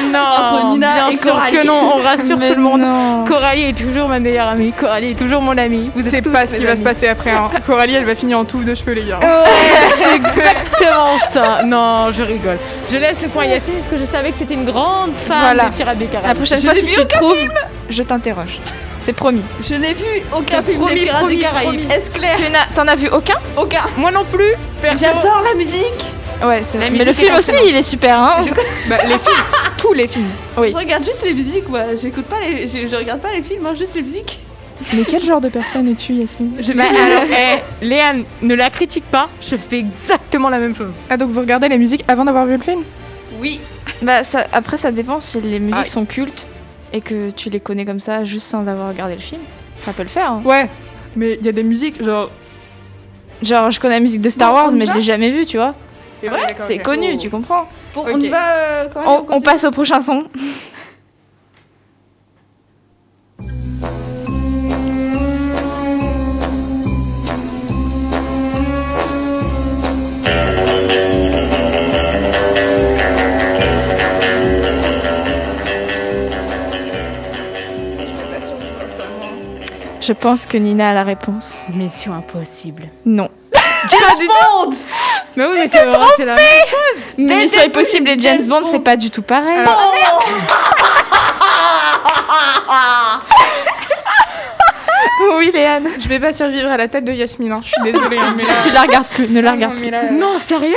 Non, 0.02 0.20
Entre 0.20 0.66
Nina 0.72 0.94
bien 0.96 1.10
et 1.10 1.18
sûr 1.18 1.34
Coralie. 1.34 1.58
que 1.58 1.68
non, 1.68 1.94
on 1.98 2.02
rassure 2.02 2.38
tout 2.40 2.56
le 2.56 2.62
monde. 2.62 2.82
non. 2.82 3.24
Coralie 3.28 3.64
est 3.66 3.78
toujours 3.78 4.08
ma 4.08 4.18
meilleure 4.20 4.48
amie. 4.48 4.72
Coralie 4.72 5.12
est 5.12 5.16
toujours 5.20 5.42
mon 5.42 5.56
amie. 5.58 5.92
Vous 5.96 6.02
tous 6.04 6.32
pas 6.32 6.48
ce 6.48 6.56
qui 6.56 6.66
va 6.66 6.76
se 6.76 6.82
passer 6.82 7.08
après. 7.08 7.32
hein. 7.32 7.50
Coralie, 7.68 7.94
elle 7.96 8.06
va 8.06 8.16
finir 8.16 8.40
en 8.40 8.46
touffe 8.46 8.66
de 8.66 8.74
cheveux, 8.74 8.94
les 8.94 9.04
gars. 9.04 9.20
C'est 10.00 10.16
exactement 10.16 11.18
ça. 11.34 11.62
Non, 11.64 12.12
je 12.14 12.24
rigole. 12.24 12.58
Je 12.92 12.98
laisse 12.98 13.22
le 13.22 13.28
point 13.28 13.44
à 13.44 13.48
Yasmine 13.48 13.78
parce 13.78 13.90
que 13.90 13.98
je 14.00 14.06
savais 14.12 14.32
que 14.32 14.38
c'était 14.40 14.54
une 14.56 14.66
grande 14.66 15.12
fan 15.28 15.38
Voilà. 15.42 15.66
des 15.66 15.76
Pirates 15.76 15.98
des 15.98 16.06
La 16.06 16.12
Caraïbes. 16.12 16.38
prochaine 16.38 16.60
Je 16.60 16.66
fois, 16.66 16.76
si 16.76 16.86
tu 16.88 17.06
trouves, 17.08 17.50
je 17.90 18.04
t'interroge. 18.04 18.60
C'est 19.02 19.14
promis. 19.14 19.42
Je 19.64 19.76
n'ai 19.76 19.94
vu 19.94 20.06
aucun 20.38 20.62
film 20.62 20.80
promis, 20.80 20.96
des 20.96 21.02
Pirates 21.04 21.20
promis, 21.22 21.36
des 21.38 21.42
Caraïbes. 21.42 21.70
promis. 21.86 21.92
Est-ce 21.94 22.12
clair 22.12 22.38
Tu 22.38 22.52
n'as- 22.52 22.68
T'en 22.76 22.88
as 22.88 22.96
vu 22.96 23.08
aucun 23.10 23.36
Aucun. 23.58 23.82
Moi 23.98 24.12
non 24.12 24.24
plus. 24.26 24.54
Perso. 24.82 25.04
J'adore 25.06 25.42
la 25.50 25.56
musique. 25.58 26.06
Ouais, 26.44 26.62
c'est 26.64 26.78
vrai. 26.78 26.90
La 26.90 26.98
Mais 26.98 27.06
le 27.06 27.14
film 27.14 27.36
aussi, 27.36 27.52
il 27.68 27.76
est 27.76 27.82
super, 27.84 28.18
hein 28.18 28.42
Bah, 28.90 28.98
les 29.04 29.18
films, 29.18 29.44
tous 29.78 29.94
les 29.94 30.08
films. 30.08 30.30
Oui. 30.58 30.72
Je 30.72 30.76
regarde 30.78 31.04
juste 31.04 31.22
les 31.24 31.34
musiques, 31.34 31.68
moi. 31.68 31.82
J'écoute 32.02 32.26
pas 32.26 32.38
les, 32.40 32.68
je, 32.68 32.88
je 32.88 32.96
regarde 32.96 33.20
pas 33.22 33.32
les 33.34 33.42
films, 33.42 33.66
hein, 33.66 33.74
juste 33.78 33.96
les 33.96 34.02
musiques. 34.04 34.40
Mais 34.94 35.04
quel 35.04 35.22
genre 35.22 35.42
de 35.42 35.50
personne 35.50 35.90
es-tu, 35.90 36.14
Yasmine 36.14 36.52
Bah, 36.76 36.84
alors, 37.06 37.24
eh, 37.30 37.86
Léane, 37.86 38.24
ne 38.42 38.54
la 38.56 38.70
critique 38.70 39.04
pas. 39.12 39.28
Je 39.42 39.58
fais 39.58 39.80
exactement 39.80 40.48
la 40.50 40.58
même 40.60 40.74
chose. 40.76 40.92
Ah, 41.10 41.18
donc 41.18 41.32
vous 41.32 41.42
regardez 41.42 41.68
les 41.68 41.78
musiques 41.78 42.06
avant 42.08 42.24
d'avoir 42.24 42.46
vu 42.46 42.56
le 42.56 42.64
film 42.64 42.84
Oui. 43.42 43.60
Bah, 44.02 44.24
ça, 44.24 44.46
après, 44.54 44.78
ça 44.78 44.92
dépend 44.92 45.20
si 45.20 45.42
les 45.42 45.60
musiques 45.60 45.76
Ah. 45.82 45.86
sont 45.86 46.06
cultes 46.06 46.46
et 46.94 47.02
que 47.02 47.30
tu 47.32 47.50
les 47.50 47.60
connais 47.60 47.86
comme 47.86 48.00
ça 48.00 48.24
juste 48.24 48.48
sans 48.48 48.68
avoir 48.68 48.90
regardé 48.90 49.14
le 49.16 49.20
film. 49.22 49.42
Ça 49.82 49.94
peut 49.94 50.04
le 50.04 50.10
faire. 50.10 50.32
hein. 50.34 50.42
Ouais, 50.46 50.70
mais 51.16 51.38
il 51.40 51.46
y 51.46 51.50
a 51.50 51.52
des 51.52 51.64
musiques, 51.64 52.04
genre. 52.04 52.30
Genre, 53.42 53.72
je 53.72 53.80
connais 53.80 53.96
la 53.96 54.00
musique 54.02 54.22
de 54.22 54.30
Star 54.30 54.54
Wars, 54.54 54.72
mais 54.74 54.86
je 54.86 54.92
l'ai 54.94 55.02
jamais 55.02 55.30
vue, 55.32 55.46
tu 55.46 55.58
vois. 55.58 55.74
C'est 56.22 56.28
vrai 56.28 56.56
C'est 56.58 56.80
connu, 56.80 57.18
tu 57.18 57.30
comprends. 57.30 57.68
Bon, 57.96 58.04
on 58.06 58.18
va. 58.30 58.54
euh, 58.54 58.88
quand 58.94 59.00
même, 59.00 59.26
On, 59.30 59.42
passe 59.42 59.64
au 59.64 59.72
prochain 59.72 60.02
son. 60.02 60.26
Je 80.10 80.14
pense 80.16 80.48
que 80.48 80.58
Nina 80.58 80.90
a 80.90 80.94
la 80.96 81.04
réponse. 81.04 81.66
Mission 81.72 82.16
impossible. 82.16 82.88
Non. 83.06 83.30
James 83.92 84.28
Bond 84.28 84.72
Mais 85.36 85.46
oui, 85.46 85.52
mais 85.56 85.68
c'est 85.68 85.86
vrai, 85.86 86.00
c'est 86.18 86.26
la 86.26 86.34
même 86.34 86.44
chose. 86.66 87.04
Mais 87.20 87.36
Mission 87.36 87.62
Impossible 87.64 88.10
et 88.10 88.18
James 88.18 88.44
Bond, 88.48 88.64
c'est 88.72 88.80
pas 88.80 88.96
du 88.96 89.12
tout 89.12 89.22
pareil. 89.22 89.66
oui, 95.38 95.52
Léane. 95.54 95.88
Je 96.00 96.08
vais 96.08 96.20
pas 96.20 96.34
survivre 96.34 96.72
à 96.72 96.78
la 96.78 96.88
tête 96.88 97.06
de 97.06 97.12
Yasmine, 97.14 97.52
hein. 97.52 97.62
je 97.64 97.68
suis 97.70 97.82
désolée. 97.84 98.18
hein, 98.18 98.34
mais 98.36 98.44
là- 98.46 98.54
Tu 98.64 98.72
la 98.72 98.82
regardes 98.82 99.06
plus, 99.08 99.28
ne 99.30 99.42
la 99.42 99.52
Ah, 99.52 99.54
regarde 99.54 99.74
non, 99.76 99.80
plus. 99.80 99.92
Non, 100.18 100.40
sérieux? 100.46 100.76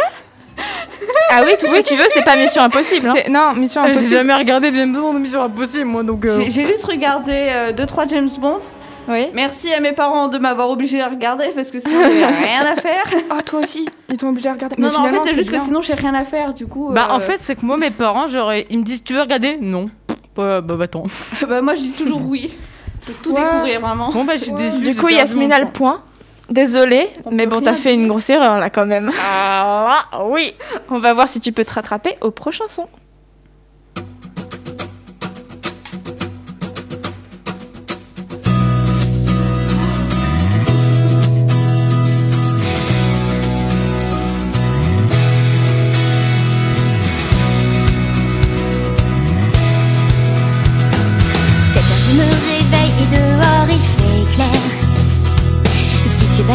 Ah 1.30 1.40
oui, 1.44 1.52
tout 1.58 1.66
ce 1.66 1.72
que 1.72 1.82
tu 1.82 1.96
veux, 1.96 2.04
c'est 2.12 2.22
pas 2.24 2.36
Mission 2.36 2.62
Impossible. 2.62 3.08
hein. 3.08 3.14
C'est- 3.16 3.28
Non, 3.30 3.54
Mission 3.54 3.80
Ah, 3.82 3.86
J'ai 3.88 3.92
Impossible. 3.92 4.16
jamais 4.16 4.34
regardé 4.34 4.70
James 4.72 4.92
Bond 4.92 5.14
Mission 5.14 5.42
Impossible, 5.44 5.86
moi, 5.86 6.02
donc. 6.02 6.24
euh, 6.26 6.38
J'ai 6.40 6.50
j'ai 6.50 6.64
juste 6.64 6.84
regardé 6.84 7.72
2-3 7.74 8.06
James 8.08 8.28
Bond. 8.38 8.60
Oui. 9.08 9.26
Merci 9.34 9.72
à 9.72 9.80
mes 9.80 9.92
parents 9.92 10.28
de 10.28 10.38
m'avoir 10.38 10.70
obligé 10.70 11.00
à 11.00 11.08
regarder 11.08 11.46
parce 11.54 11.70
que 11.70 11.80
sinon 11.80 12.00
j'avais 12.00 12.24
rien 12.46 12.66
à 12.66 12.76
faire. 12.80 13.04
Ah, 13.30 13.42
toi 13.42 13.60
aussi 13.60 13.88
Ils 14.08 14.16
t'ont 14.16 14.28
obligé 14.28 14.48
à 14.48 14.52
regarder. 14.52 14.76
Non, 14.78 14.88
Mais 14.88 14.92
non, 14.92 14.98
en 15.00 15.04
finalement, 15.04 15.22
fait, 15.24 15.30
c'est 15.30 15.36
juste 15.36 15.50
que 15.50 15.54
bien. 15.56 15.64
sinon 15.64 15.80
j'ai 15.80 15.94
rien 15.94 16.14
à 16.14 16.24
faire 16.24 16.54
du 16.54 16.66
coup. 16.66 16.90
Bah, 16.92 17.08
euh, 17.10 17.14
en 17.14 17.20
fait, 17.20 17.38
c'est 17.40 17.56
que 17.56 17.64
moi, 17.66 17.76
mes 17.76 17.90
parents, 17.90 18.28
genre, 18.28 18.52
ils 18.54 18.78
me 18.78 18.84
disent 18.84 19.02
Tu 19.02 19.14
veux 19.14 19.20
regarder? 19.20 19.58
Non. 19.60 19.90
Bah, 20.36 20.60
bah, 20.60 20.74
bah, 20.76 20.84
attends. 20.84 21.04
bah, 21.48 21.60
moi 21.62 21.74
je 21.74 21.80
dis 21.82 21.92
toujours 21.92 22.20
oui. 22.26 22.54
Pour 23.04 23.14
tout 23.16 23.32
Ouais. 23.32 23.42
découvrir 23.42 23.80
vraiment. 23.80 24.10
Bon, 24.12 24.24
bah, 24.24 24.34
je 24.36 24.44
suis 24.44 24.52
déçue. 24.52 24.78
Du 24.78 24.84
j'ai 24.84 24.94
coup, 24.94 25.00
perdu 25.06 25.14
Yasmine 25.16 25.48
mon 25.48 25.54
a 25.54 25.58
le 25.58 25.68
point. 25.70 26.02
Désolée, 26.50 27.08
On 27.24 27.30
mais 27.30 27.44
peut 27.46 27.56
bon, 27.56 27.60
t'as 27.62 27.72
fait 27.72 27.94
une 27.94 28.06
grosse 28.08 28.28
erreur 28.28 28.58
là 28.58 28.68
quand 28.68 28.84
même. 28.84 29.10
Ah, 29.24 30.04
oui. 30.26 30.52
On 30.90 30.98
va 30.98 31.14
voir 31.14 31.26
si 31.28 31.40
tu 31.40 31.50
peux 31.52 31.64
te 31.64 31.72
rattraper 31.72 32.16
au 32.20 32.30
prochain 32.30 32.64
son. 32.68 32.86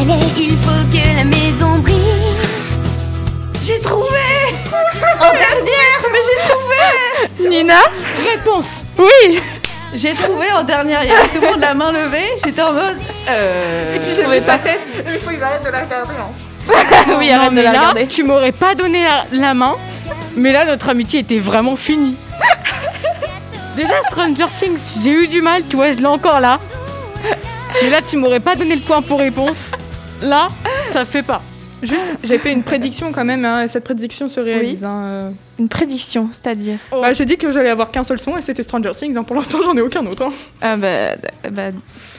Balai, 0.06 0.20
il 0.38 0.58
faut 0.58 0.84
que 0.92 1.16
la 1.16 1.24
maison 1.24 1.80
brille. 1.80 1.96
J'ai 3.64 3.80
trouvé 3.80 4.06
En 5.20 5.32
dernière, 5.32 6.00
mais 6.12 6.20
j'ai 6.28 6.50
trouvé 6.50 7.50
Nina 7.50 7.82
Réponse 8.32 8.82
Oui 8.98 9.42
J'ai 9.96 10.14
trouvé 10.14 10.52
en 10.54 10.64
dernière, 10.64 11.04
il 11.04 11.10
y 11.10 11.14
avait 11.14 11.28
tout 11.30 11.42
le 11.42 11.48
monde 11.52 11.60
la 11.60 11.74
main 11.74 11.92
levée, 11.92 12.30
j'étais 12.46 12.62
en 12.62 12.74
mode... 12.74 12.98
Euh... 13.30 13.96
Et 13.96 14.00
puis 14.00 14.10
j'ai 14.16 14.26
vu 14.26 14.46
sa 14.46 14.58
tête. 14.60 14.80
Il 15.12 15.20
faut 15.20 15.32
qu'ils 15.32 15.44
arrêtent 15.44 15.64
de 15.66 15.70
la 15.70 15.82
regarder. 15.84 16.14
Hein. 16.14 17.16
Oui, 17.20 17.30
Non, 17.30 17.36
arrête 17.36 17.50
de 17.52 17.56
mais 17.56 17.64
la 17.64 17.72
là, 17.72 17.80
regarder. 17.80 18.08
tu 18.08 18.24
m'aurais 18.24 18.52
pas 18.52 18.76
donné 18.76 19.04
la, 19.04 19.26
la 19.32 19.54
main, 19.54 19.76
mais 20.36 20.52
là, 20.52 20.66
notre 20.66 20.90
amitié 20.90 21.22
était 21.22 21.40
vraiment 21.40 21.76
finie. 21.76 22.16
Déjà, 23.76 23.96
Stranger 24.12 24.46
Things, 24.58 25.02
j'ai 25.04 25.12
eu 25.12 25.28
du 25.28 25.42
mal, 25.42 25.64
tu 25.70 25.76
vois, 25.76 25.92
je 25.92 25.98
l'ai 25.98 26.06
encore 26.06 26.40
là. 26.40 26.60
Mais 27.82 27.90
là, 27.90 28.00
tu 28.08 28.18
m'aurais 28.18 28.40
pas 28.40 28.56
donné 28.56 28.76
le 28.76 28.82
point 28.82 29.02
pour 29.02 29.20
réponse. 29.20 29.72
Là, 30.24 30.48
ça 30.92 31.06
fait 31.06 31.24
pas. 31.24 31.42
Juste, 31.84 32.06
j'ai 32.24 32.40
fait 32.40 32.52
une 32.52 32.64
prédiction 32.64 33.12
quand 33.12 33.24
même, 33.24 33.46
hein, 33.46 33.64
et 33.64 33.68
cette 33.68 33.84
prédiction 33.84 34.28
se 34.30 34.40
réalise. 34.40 34.84
hein, 34.84 35.02
euh. 35.04 35.30
Une 35.60 35.70
prédiction, 35.70 36.28
c'est-à-dire 36.32 36.80
Bah, 36.92 37.14
j'ai 37.14 37.26
dit 37.26 37.38
que 37.38 37.52
j'allais 37.52 37.70
avoir 37.70 37.92
qu'un 37.92 38.04
seul 38.04 38.20
son 38.20 38.36
et 38.36 38.42
c'était 38.42 38.64
Stranger 38.64 38.92
Things. 38.98 39.16
hein. 39.16 39.24
Pour 39.24 39.36
l'instant, 39.36 39.60
j'en 39.64 39.78
ai 39.78 39.82
aucun 39.82 40.04
autre. 40.08 40.28
Ah 40.60 40.76
bah, 40.76 41.12
bah, 41.52 41.70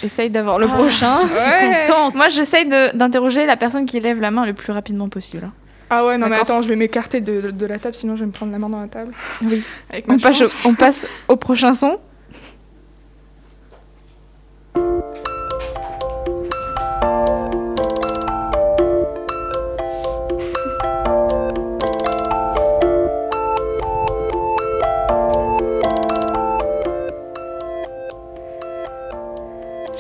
essaye 0.05 0.31
d'avoir 0.31 0.61
le 0.61 0.69
prochain. 0.69 1.17
Ouais. 1.25 1.87
contente. 1.89 2.15
Moi, 2.15 2.29
j'essaye 2.29 2.69
d'interroger 2.95 3.47
la 3.47 3.57
personne 3.57 3.85
qui 3.85 3.99
lève 3.99 4.21
la 4.21 4.31
main 4.31 4.47
le 4.47 4.53
plus 4.53 4.73
rapidement 4.73 5.09
possible. 5.09 5.51
Ah 5.91 6.05
ouais, 6.05 6.19
non 6.19 6.29
mais 6.29 6.37
attends, 6.37 6.61
je 6.63 6.69
vais 6.69 6.77
m'écarter 6.77 7.23
de, 7.23 7.41
de- 7.41 7.51
de 7.51 7.67
la 7.67 7.79
table, 7.79 7.95
sinon 7.95 8.15
je 8.15 8.21
vais 8.21 8.27
me 8.27 8.31
prendre 8.31 8.53
la 8.53 8.59
main 8.59 8.69
dans 8.69 8.79
la 8.81 8.89
table. 8.89 9.11
Oui. 9.43 9.63
Avec 9.91 10.07
ma 10.07 10.15
On 10.15 10.19
passe, 10.19 10.65
on 10.67 10.75
passe 10.75 11.07
au 11.29 11.37
prochain 11.37 11.73
son. 11.75 11.99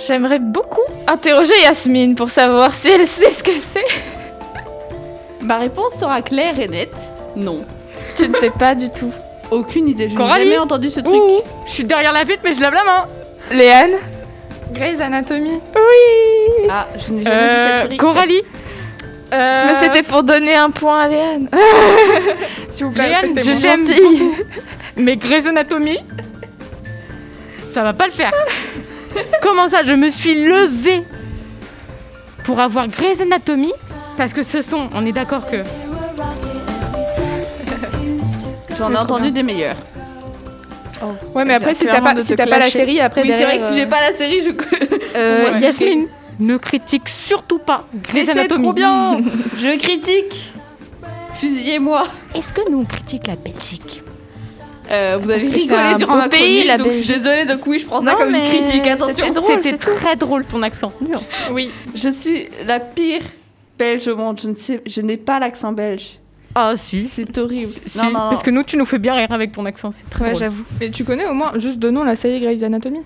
J'aimerais 0.08 0.38
beaucoup 0.38 0.80
interroger 1.06 1.52
Yasmine 1.64 2.14
pour 2.14 2.30
savoir 2.30 2.74
si 2.74 2.88
elle 2.88 3.06
sait 3.06 3.30
ce 3.30 3.42
que 3.42 3.50
c'est. 3.52 3.84
Ma 5.42 5.58
réponse 5.58 5.96
sera 5.96 6.22
claire 6.22 6.58
et 6.58 6.66
nette. 6.66 6.94
Non. 7.36 7.62
Tu 8.16 8.26
ne 8.26 8.34
sais 8.36 8.48
pas 8.48 8.74
du 8.74 8.88
tout. 8.88 9.12
Aucune 9.50 9.86
idée, 9.86 10.08
je 10.08 10.16
n'ai 10.18 10.28
jamais 10.32 10.56
entendu 10.56 10.88
ce 10.88 11.00
truc. 11.00 11.14
Ouh, 11.14 11.42
je 11.66 11.70
suis 11.72 11.84
derrière 11.84 12.14
la 12.14 12.24
vitre, 12.24 12.40
mais 12.42 12.54
je 12.54 12.60
lève 12.62 12.72
la 12.72 12.84
main. 12.84 13.04
Léane 13.52 13.96
Grey's 14.72 14.98
Anatomy. 15.00 15.60
Ah, 16.70 16.86
je 16.98 17.12
n'ai 17.12 17.24
jamais 17.24 17.40
vu 17.40 17.46
cette 17.46 17.58
Euh, 17.58 17.80
série. 17.82 17.96
Coralie. 17.98 18.42
Euh, 19.34 19.64
Mais 19.66 19.74
c'était 19.74 20.02
pour 20.02 20.22
donner 20.22 20.54
un 20.54 20.70
point 20.70 21.00
à 21.00 21.08
Léane. 21.08 21.50
S'il 22.70 22.86
vous 22.86 22.92
plaît, 22.92 23.08
Léane, 23.08 23.34
je 23.36 24.12
beaucoup. 24.12 24.34
Mais 24.96 25.16
Grey's 25.16 25.46
Anatomy, 25.46 25.98
ça 27.74 27.82
va 27.82 27.92
pas 27.92 28.06
le 28.06 28.12
faire. 28.12 28.32
Comment 29.42 29.68
ça 29.68 29.82
Je 29.84 29.92
me 29.94 30.10
suis 30.10 30.34
levée 30.46 31.04
pour 32.44 32.60
avoir 32.60 32.88
Grey's 32.88 33.20
Anatomy 33.20 33.72
parce 34.16 34.32
que 34.32 34.42
ce 34.42 34.62
son, 34.62 34.88
on 34.94 35.04
est 35.06 35.12
d'accord 35.12 35.48
que 35.50 35.58
J'en 38.78 38.92
ai 38.92 38.96
entendu 38.96 39.30
des 39.30 39.42
meilleurs. 39.42 39.76
Ouais, 41.34 41.44
mais 41.44 41.54
après, 41.54 41.74
si 41.74 41.84
t'as 41.86 42.00
pas, 42.00 42.14
de 42.14 42.22
si 42.22 42.32
te 42.32 42.34
t'as 42.34 42.46
pas 42.46 42.58
la 42.58 42.70
série, 42.70 43.00
après 43.00 43.22
Oui, 43.22 43.28
c'est 43.30 43.44
vrai 43.44 43.58
que 43.58 43.66
si 43.68 43.74
j'ai 43.74 43.84
euh, 43.84 43.86
pas 43.86 44.00
la 44.00 44.16
série, 44.16 44.40
je. 44.42 44.50
Euh, 45.16 45.52
Ouais. 45.52 45.60
Yasmine 45.60 46.08
ne 46.40 46.56
critique 46.56 47.08
surtout 47.08 47.58
pas 47.58 47.84
Grey's 48.02 48.26
c'est 48.26 48.32
Anatomy. 48.32 48.62
trop 48.62 48.72
bien 48.72 49.18
Je 49.58 49.76
critique 49.78 50.52
Fusillez-moi 51.34 52.04
Est-ce 52.34 52.52
que 52.52 52.68
nous 52.70 52.80
on 52.80 52.84
critique 52.84 53.26
la 53.26 53.36
Belgique? 53.36 54.02
Euh, 54.90 55.18
Vous 55.20 55.30
avez 55.30 55.46
rigolé 55.48 55.94
durant 55.98 56.16
ma 56.16 56.28
pays, 56.28 56.38
chronique, 56.40 56.66
la 56.66 56.78
donc 56.78 56.92
je 56.92 56.98
suis 57.02 57.18
désolée, 57.18 57.44
donc 57.44 57.66
oui, 57.66 57.78
je 57.78 57.86
prends 57.86 58.00
ça 58.00 58.12
Non, 58.12 58.18
comme 58.18 58.34
une 58.34 58.42
critique, 58.42 58.72
c'était 58.72 58.90
attention. 58.90 59.32
drôle, 59.32 59.62
C'était 59.62 59.76
tout. 59.78 59.90
très 59.94 60.16
drôle 60.16 60.44
ton 60.44 60.62
accent. 60.62 60.92
Nuance. 61.00 61.22
Oui. 61.52 61.70
Je 61.94 62.08
suis 62.08 62.46
la 62.66 62.80
pire 62.80 63.20
belge 63.78 64.08
au 64.08 64.16
monde, 64.16 64.40
je 64.42 64.48
ne 64.48 64.54
sais, 64.54 64.80
je 64.86 65.00
n'ai 65.02 65.16
pas 65.18 65.38
l'accent 65.38 65.72
belge. 65.72 66.18
Ah 66.54 66.72
si. 66.76 67.06
C'est 67.08 67.36
horrible. 67.38 67.70
Si, 67.86 67.98
non, 67.98 68.04
non, 68.04 68.10
non. 68.12 68.18
parce 68.30 68.42
que 68.42 68.50
nous 68.50 68.62
tu 68.62 68.76
nous 68.78 68.86
fais 68.86 68.98
bien 68.98 69.14
rire 69.14 69.30
avec 69.30 69.52
ton 69.52 69.64
accent, 69.66 69.90
c'est 69.92 70.08
très 70.08 70.24
Ouais, 70.24 70.30
drôle. 70.30 70.40
j'avoue. 70.40 70.64
Mais 70.80 70.90
tu 70.90 71.04
connais 71.04 71.26
au 71.26 71.34
moins 71.34 71.52
juste 71.56 71.78
de 71.78 71.90
nom 71.90 72.02
la 72.02 72.16
série 72.16 72.40
Grey's 72.40 72.62
Anatomy? 72.62 73.00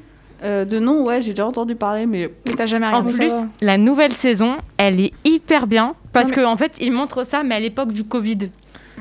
Euh, 0.44 0.64
de 0.64 0.78
nom, 0.80 1.04
ouais, 1.04 1.20
j'ai 1.20 1.30
déjà 1.30 1.46
entendu 1.46 1.74
parler, 1.76 2.06
mais 2.06 2.30
Mais 2.46 2.54
t'as 2.54 2.66
jamais 2.66 2.86
En 2.86 2.98
regardé. 3.02 3.12
plus, 3.12 3.32
la 3.60 3.76
nouvelle 3.78 4.12
saison, 4.12 4.56
elle 4.76 4.98
est 5.00 5.12
hyper 5.24 5.66
bien 5.66 5.94
parce 6.12 6.30
Non, 6.30 6.36
mais- 6.36 6.42
que 6.42 6.46
en 6.48 6.56
fait, 6.56 6.72
ils 6.80 6.90
montrent 6.92 7.24
ça, 7.24 7.42
mais 7.42 7.54
à 7.56 7.60
l'époque 7.60 7.92
du 7.92 8.02
Covid. 8.04 8.38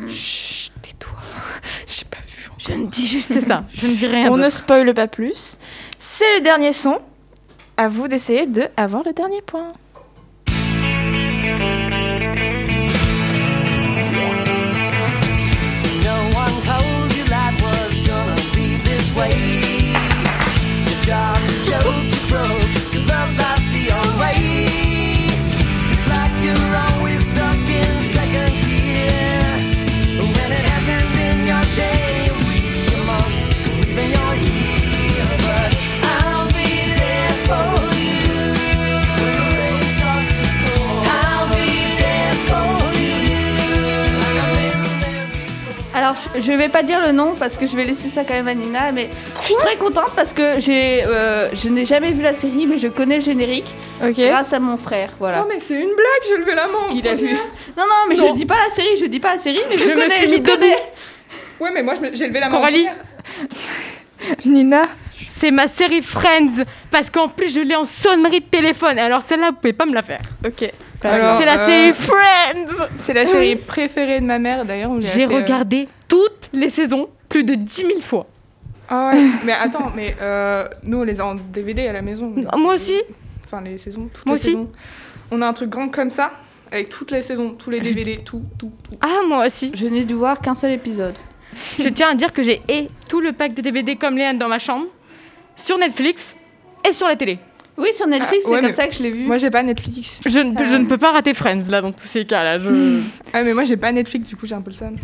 Chut, 0.07 0.71
tais-toi. 0.81 1.11
J'ai 1.87 2.05
pas. 2.05 2.17
Je 2.61 2.73
ne 2.73 2.85
dis 2.85 3.07
juste 3.07 3.39
ça. 3.39 3.63
Je 3.73 3.87
ne 3.87 3.93
dis 3.93 4.05
rien. 4.05 4.31
On 4.31 4.37
ne 4.37 4.49
spoile 4.49 4.93
pas 4.93 5.07
plus. 5.07 5.57
C'est 5.97 6.37
le 6.37 6.43
dernier 6.43 6.73
son. 6.73 6.99
À 7.75 7.87
vous 7.87 8.07
d'essayer 8.07 8.45
de 8.45 8.67
avoir 8.77 9.01
le 9.03 9.13
dernier 9.13 9.41
point. 9.41 9.71
No 16.03 16.15
one 16.35 16.61
told 16.61 17.13
you 17.17 17.23
life 17.31 17.59
was 17.63 17.99
gonna 18.05 18.35
be 18.53 18.77
this 18.83 19.15
way. 19.15 19.60
Je- 46.41 46.51
vais 46.51 46.69
pas 46.69 46.83
dire 46.83 46.99
le 47.05 47.11
nom 47.11 47.33
parce 47.39 47.57
que 47.57 47.65
je 47.67 47.75
vais 47.75 47.85
laisser 47.85 48.09
ça 48.09 48.23
quand 48.23 48.33
même 48.33 48.47
à 48.47 48.53
Nina, 48.53 48.91
mais 48.91 49.07
je 49.39 49.45
suis 49.45 49.55
très 49.55 49.75
contente 49.77 50.11
parce 50.15 50.33
que 50.33 50.59
j'ai, 50.59 51.03
euh, 51.05 51.49
je 51.53 51.69
n'ai 51.69 51.85
jamais 51.85 52.11
vu 52.11 52.21
la 52.21 52.33
série, 52.33 52.65
mais 52.67 52.77
je 52.77 52.87
connais 52.87 53.17
le 53.17 53.23
générique 53.23 53.73
Ok. 54.03 54.15
grâce 54.17 54.51
à 54.53 54.59
mon 54.59 54.77
frère, 54.77 55.09
voilà. 55.19 55.39
Non, 55.39 55.45
mais 55.47 55.59
c'est 55.59 55.75
une 55.75 55.87
blague, 55.95 56.23
j'ai 56.27 56.37
levé 56.37 56.53
la 56.55 56.67
main. 56.67 56.73
en 56.89 56.95
Il 56.95 57.07
a 57.07 57.11
vu. 57.15 57.27
première. 57.27 57.43
Non, 57.77 57.83
non, 57.83 58.09
mais 58.09 58.15
Non. 58.15 58.27
je 58.29 58.33
dis 58.35 58.45
pas 58.45 58.57
la 58.67 58.73
série, 58.73 58.97
je 58.99 59.05
dis 59.05 59.19
pas 59.19 59.35
la 59.35 59.41
série, 59.41 59.59
mais 59.69 59.77
je, 59.77 59.83
Je 59.85 59.89
me 59.89 59.95
connais, 59.95 60.09
suis 60.09 60.27
je 60.27 60.33
mis 60.35 60.43
connais. 60.43 60.77
Ouais, 61.59 61.69
mais 61.73 61.83
moi 61.83 61.93
je 61.95 62.01
me- 62.01 62.13
j'ai 62.13 62.27
levé 62.27 62.39
la 62.39 62.49
main. 62.49 62.55
en 62.57 62.59
Coralie 62.59 62.85
première. 62.87 64.45
Nina. 64.45 64.83
C'est 65.27 65.51
ma 65.51 65.67
série 65.67 66.01
Friends 66.01 66.63
parce 66.91 67.09
qu'en 67.09 67.27
plus 67.27 67.53
je 67.53 67.61
l'ai 67.61 67.75
en 67.75 67.85
sonnerie 67.85 68.41
de 68.41 68.45
téléphone. 68.45 68.99
Alors 68.99 69.21
celle-là, 69.23 69.49
vous 69.51 69.55
pouvez 69.55 69.73
pas 69.73 69.85
me 69.85 69.93
la 69.93 70.03
faire. 70.03 70.19
Ok. 70.45 70.69
Alors, 71.03 71.37
c'est 71.37 71.45
la 71.45 71.57
euh, 71.57 71.65
série 71.65 71.93
Friends. 71.93 72.87
C'est 72.99 73.13
la 73.13 73.25
série 73.25 73.55
préférée 73.55 74.19
de 74.19 74.25
ma 74.25 74.37
mère 74.37 74.65
d'ailleurs. 74.65 74.91
J'ai 74.99 75.25
fait, 75.27 75.33
euh, 75.33 75.37
regardé 75.37 75.87
toutes 76.11 76.49
les 76.53 76.69
saisons 76.69 77.07
plus 77.29 77.43
de 77.45 77.55
10 77.55 77.73
000 77.87 78.01
fois. 78.01 78.27
Ah 78.89 79.11
ouais, 79.13 79.25
mais 79.45 79.53
attends, 79.53 79.91
mais 79.95 80.15
euh, 80.21 80.67
nous 80.83 80.97
on 80.99 81.03
les 81.03 81.21
a 81.21 81.25
en 81.25 81.35
DVD 81.35 81.87
à 81.87 81.93
la 81.93 82.01
maison. 82.01 82.33
Moi 82.57 82.73
aussi. 82.73 83.01
Enfin, 83.45 83.61
les 83.61 83.77
saisons, 83.77 84.09
toutes 84.13 84.25
Moi 84.25 84.35
les 84.35 84.41
aussi. 84.41 84.51
saisons. 84.51 84.71
On 85.31 85.41
a 85.41 85.47
un 85.47 85.53
truc 85.53 85.69
grand 85.69 85.87
comme 85.87 86.09
ça, 86.09 86.31
avec 86.71 86.89
toutes 86.89 87.11
les 87.11 87.21
saisons, 87.21 87.55
tous 87.57 87.69
les 87.69 87.79
DVD, 87.79 88.17
tout, 88.17 88.43
tout, 88.59 88.71
tout. 88.83 88.97
Ah 89.01 89.21
moi 89.27 89.45
aussi. 89.45 89.71
Je 89.73 89.87
n'ai 89.87 90.03
dû 90.03 90.13
voir 90.13 90.41
qu'un 90.41 90.55
seul 90.55 90.71
épisode. 90.71 91.15
Je 91.79 91.87
tiens 91.89 92.09
à 92.09 92.15
dire 92.15 92.33
que 92.33 92.43
j'ai 92.43 92.61
et 92.67 92.87
tout 93.07 93.21
le 93.21 93.31
pack 93.31 93.53
de 93.53 93.61
DVD 93.61 93.95
comme 93.95 94.17
Léane 94.17 94.37
dans 94.37 94.49
ma 94.49 94.59
chambre, 94.59 94.87
sur 95.55 95.77
Netflix 95.77 96.35
et 96.87 96.91
sur 96.93 97.07
la 97.07 97.15
télé. 97.15 97.39
Oui, 97.77 97.87
sur 97.93 98.05
Netflix, 98.07 98.43
Ah, 98.45 98.49
ouais, 98.49 98.55
c'est 98.57 98.61
comme 98.63 98.73
ça 98.73 98.87
que 98.87 98.93
je 98.95 99.03
l'ai 99.03 99.11
vu. 99.11 99.25
Moi 99.25 99.37
j'ai 99.37 99.49
pas 99.49 99.63
Netflix. 99.63 100.19
Je 100.25 100.39
ne, 100.39 100.53
peux- 100.53 100.65
je 100.65 100.75
ne 100.75 100.85
peux 100.85 100.97
pas 100.97 101.11
rater 101.11 101.33
Friends 101.33 101.67
là 101.69 101.81
dans 101.81 101.93
tous 101.93 102.05
ces 102.05 102.25
cas 102.25 102.43
là. 102.43 102.57
Je... 102.57 102.69
Ah, 103.33 103.43
mais 103.43 103.53
moi 103.53 103.63
j'ai 103.63 103.77
pas 103.77 103.91
Netflix, 103.93 104.27
du 104.29 104.35
coup 104.35 104.45
j'ai 104.45 104.55
un 104.55 104.61
peu 104.61 104.71
le 104.71 104.75
seum. 104.75 104.97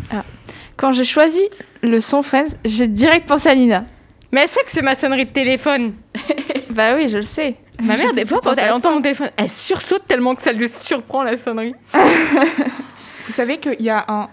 Quand 0.78 0.92
j'ai 0.92 1.04
choisi 1.04 1.42
le 1.82 2.00
son 2.00 2.22
Friends, 2.22 2.54
j'ai 2.64 2.86
direct 2.86 3.28
pensé 3.28 3.48
à 3.50 3.54
Nina. 3.54 3.84
Mais 4.32 4.42
elle 4.42 4.48
sait 4.48 4.62
que 4.64 4.70
c'est 4.70 4.80
ma 4.82 4.94
sonnerie 4.94 5.26
de 5.26 5.30
téléphone. 5.32 5.92
Bah 6.70 6.94
oui, 6.96 7.08
je 7.08 7.16
le 7.16 7.22
sais. 7.24 7.56
Ma 7.82 7.96
mère, 7.96 8.12
des 8.14 8.24
fois, 8.26 8.40
quand 8.44 8.54
elle 8.56 8.70
entend 8.72 8.92
mon 8.92 9.00
téléphone, 9.00 9.30
elle 9.36 9.48
sursaute 9.48 10.06
tellement 10.06 10.34
que 10.34 10.42
ça 10.42 10.52
lui 10.52 10.68
surprend 10.68 11.22
la 11.24 11.36
sonnerie. 11.36 11.74
Vous 11.94 13.32
savez 13.32 13.56
qu'il 13.58 13.80
y 13.80 13.90
a 13.90 14.04
un. 14.06 14.28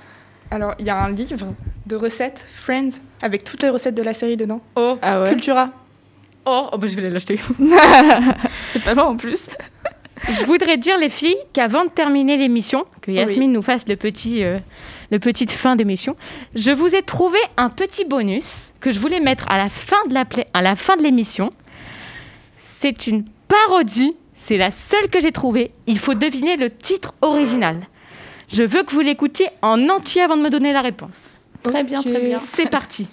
Alors, 0.52 0.76
il 0.78 0.86
y 0.86 0.90
a 0.90 0.98
un 0.98 1.10
livre 1.12 1.56
de 1.88 1.96
recettes, 1.96 2.46
Friends, 2.48 3.00
avec 3.22 3.44
toutes 3.46 3.64
les 3.64 3.70
recettes 3.70 3.96
de 3.96 4.04
la 4.04 4.14
série 4.14 4.38
dedans. 4.38 4.62
Oh, 4.76 5.00
Ah 5.02 5.22
ouais. 5.22 5.30
Cultura. 5.30 5.70
oh, 6.46 6.68
oh, 6.72 6.78
bah, 6.78 6.88
je 6.88 6.96
vais 6.98 7.10
l'acheter. 7.10 7.40
C'est 8.72 8.84
pas 8.84 8.94
moi 8.94 9.06
en 9.06 9.16
plus. 9.16 9.48
Je 10.30 10.44
voudrais 10.46 10.78
dire, 10.78 10.98
les 10.98 11.10
filles, 11.10 11.38
qu'avant 11.54 11.86
de 11.86 11.90
terminer 11.90 12.38
l'émission, 12.38 12.86
que 13.02 13.12
Yasmine 13.12 13.52
nous 13.54 13.62
fasse 13.62 13.88
le 13.88 13.96
petit, 13.96 14.44
euh, 14.44 14.60
le 15.12 15.20
petite 15.20 15.52
fin 15.52 15.76
d'émission, 15.76 16.16
je 16.56 16.72
vous 16.72 16.96
ai 16.96 17.02
trouvé 17.02 17.40
un 17.58 17.70
petit 17.70 18.06
bonus 18.06 18.74
que 18.80 18.92
je 18.92 19.00
voulais 19.00 19.20
mettre 19.20 19.46
à 19.50 19.58
la 19.58 19.70
fin 19.70 19.98
de 20.10 20.14
la 20.14 20.26
pla- 20.26 20.46
à 20.54 20.62
la 20.62 20.76
fin 20.76 20.98
de 20.98 21.04
l'émission. 21.04 21.50
C'est 22.62 23.08
une 23.08 23.24
parodie 23.48 24.16
C'est 24.38 24.58
la 24.58 24.70
seule 24.72 25.10
que 25.10 25.20
j'ai 25.20 25.32
trouvée. 25.32 25.72
Il 25.88 25.98
faut 25.98 26.14
deviner 26.14 26.56
le 26.56 26.70
titre 26.70 27.14
original. 27.22 27.78
Je 28.54 28.62
veux 28.62 28.84
que 28.84 28.92
vous 28.94 29.00
l'écoutiez 29.02 29.48
en 29.64 29.90
entier 29.90 30.22
avant 30.22 30.38
de 30.38 30.44
me 30.44 30.52
donner 30.52 30.72
la 30.72 30.82
réponse. 30.82 31.30
Très 31.64 31.84
bien, 31.84 32.04
très 32.04 32.20
bien. 32.20 32.40
C'est 32.54 32.70
parti. 32.70 33.08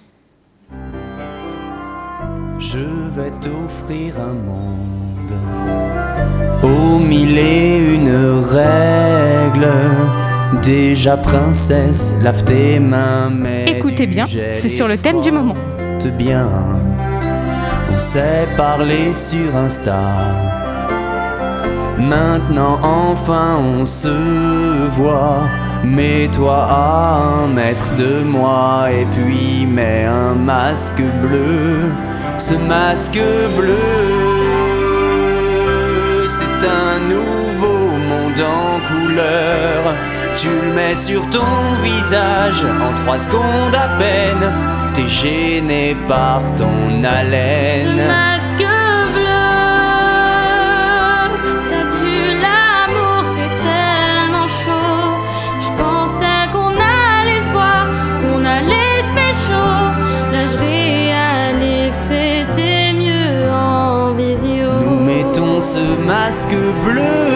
Je 2.59 2.79
vais 3.17 3.31
t'offrir 3.41 4.21
un 4.21 4.35
monde 4.35 5.33
aux 6.63 6.99
mille 6.99 7.39
et 7.39 7.79
une 7.79 8.43
règles. 8.45 9.73
Déjà 10.61 11.17
princesse, 11.17 12.15
lave 12.23 12.45
tes 12.45 12.79
mains, 12.79 13.31
mais 13.31 13.65
Écoutez 13.69 14.07
bien, 14.07 14.27
c'est 14.27 14.69
sur 14.69 14.87
le 14.87 14.99
thème 14.99 15.21
du 15.23 15.31
moment. 15.31 15.57
bien. 16.19 16.49
On 17.95 17.99
s'est 17.99 18.47
parlé 18.57 19.15
sur 19.15 19.57
Insta. 19.57 20.01
Maintenant 21.99 22.79
enfin 22.83 23.59
on 23.59 23.87
se 23.87 24.89
voit. 24.91 25.49
Mets-toi 25.85 26.57
à 26.69 27.45
un 27.45 27.47
mètre 27.49 27.95
de 27.97 28.23
moi 28.25 28.87
et 28.91 29.07
puis 29.07 29.67
mets 29.67 30.05
un 30.05 30.35
masque 30.35 31.03
bleu. 31.23 31.91
Ce 32.37 32.55
masque 32.55 33.21
bleu, 33.57 33.77
c'est 36.29 36.67
un 36.67 36.99
nouveau 37.09 37.89
monde 38.09 38.41
en 38.41 38.81
couleur. 38.89 39.95
Tu 40.37 40.49
le 40.49 40.73
mets 40.73 40.97
sur 40.97 41.29
ton 41.29 41.45
visage 41.83 42.65
en 42.65 42.95
trois 43.03 43.19
secondes 43.19 43.75
à 43.75 43.89
peine. 43.99 44.53
T'es 44.95 45.07
gêné 45.07 45.97
par 46.09 46.41
ton 46.57 47.05
haleine. 47.05 47.97
masque 47.97 48.67
bleu, 49.15 49.59
ça 51.61 51.81
tue 51.99 52.33
l'amour, 52.45 53.25
c'est 53.35 53.53
tellement 53.63 54.49
chaud. 54.49 55.13
Je 55.61 55.71
pensais 55.83 56.43
qu'on 56.53 56.75
allait 56.75 57.43
se 57.45 57.51
voir, 57.51 57.87
qu'on 58.23 58.45
allait 58.45 59.03
se 59.03 59.13
pécho. 59.13 59.67
Là, 60.33 60.47
je 60.51 60.59
réalise 60.59 61.97
que 61.99 62.05
c'était 62.05 62.93
mieux 62.95 63.51
en 63.53 64.13
visio. 64.15 64.71
Nous 64.83 65.01
mettons 65.01 65.61
ce 65.61 66.07
masque 66.07 66.57
bleu 66.85 67.32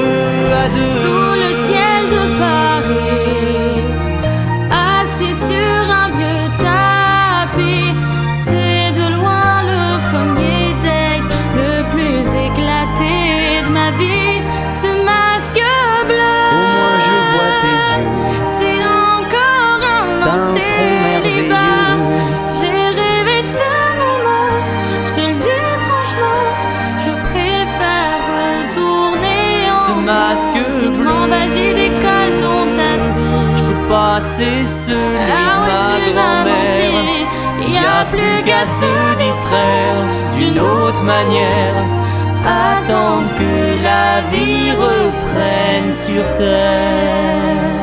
plus 38.11 38.43
qu'à 38.45 38.65
se 38.67 39.17
distraire 39.19 39.99
d'une 40.37 40.59
autre 40.59 41.03
manière. 41.03 41.75
Attendre 42.47 43.29
que 43.37 43.83
la 43.83 44.21
vie 44.33 44.71
reprenne 44.73 45.93
sur 45.93 46.25
terre. 46.37 47.77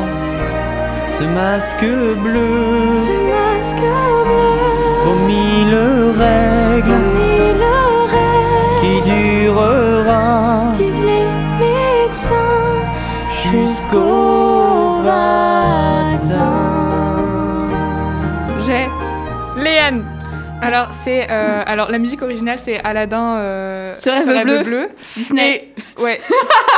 Ce 1.08 1.24
masque 1.24 1.86
bleu 2.26 2.94
Ce 2.94 3.16
masque 3.36 3.88
bleu, 4.30 5.10
aux 5.10 5.20
mille 5.28 5.76
règles 6.18 7.02
mille 7.20 7.66
rêves, 8.14 8.80
qui 8.82 9.10
durera 9.10 10.72
disent 10.78 11.04
les 11.04 11.28
médecins. 11.60 12.34
jusqu'au 13.52 15.02
vaccin. 15.04 16.73
Alors, 20.74 20.92
c'est, 20.92 21.28
euh, 21.30 21.62
alors 21.68 21.92
la 21.92 22.00
musique 22.00 22.22
originale, 22.24 22.58
c'est 22.58 22.84
Aladdin 22.84 23.36
euh, 23.38 23.96
Ce 23.96 24.10
rêve 24.10 24.64
bleu. 24.64 24.90
Disney. 25.16 25.72
Et, 25.98 26.02
ouais. 26.02 26.20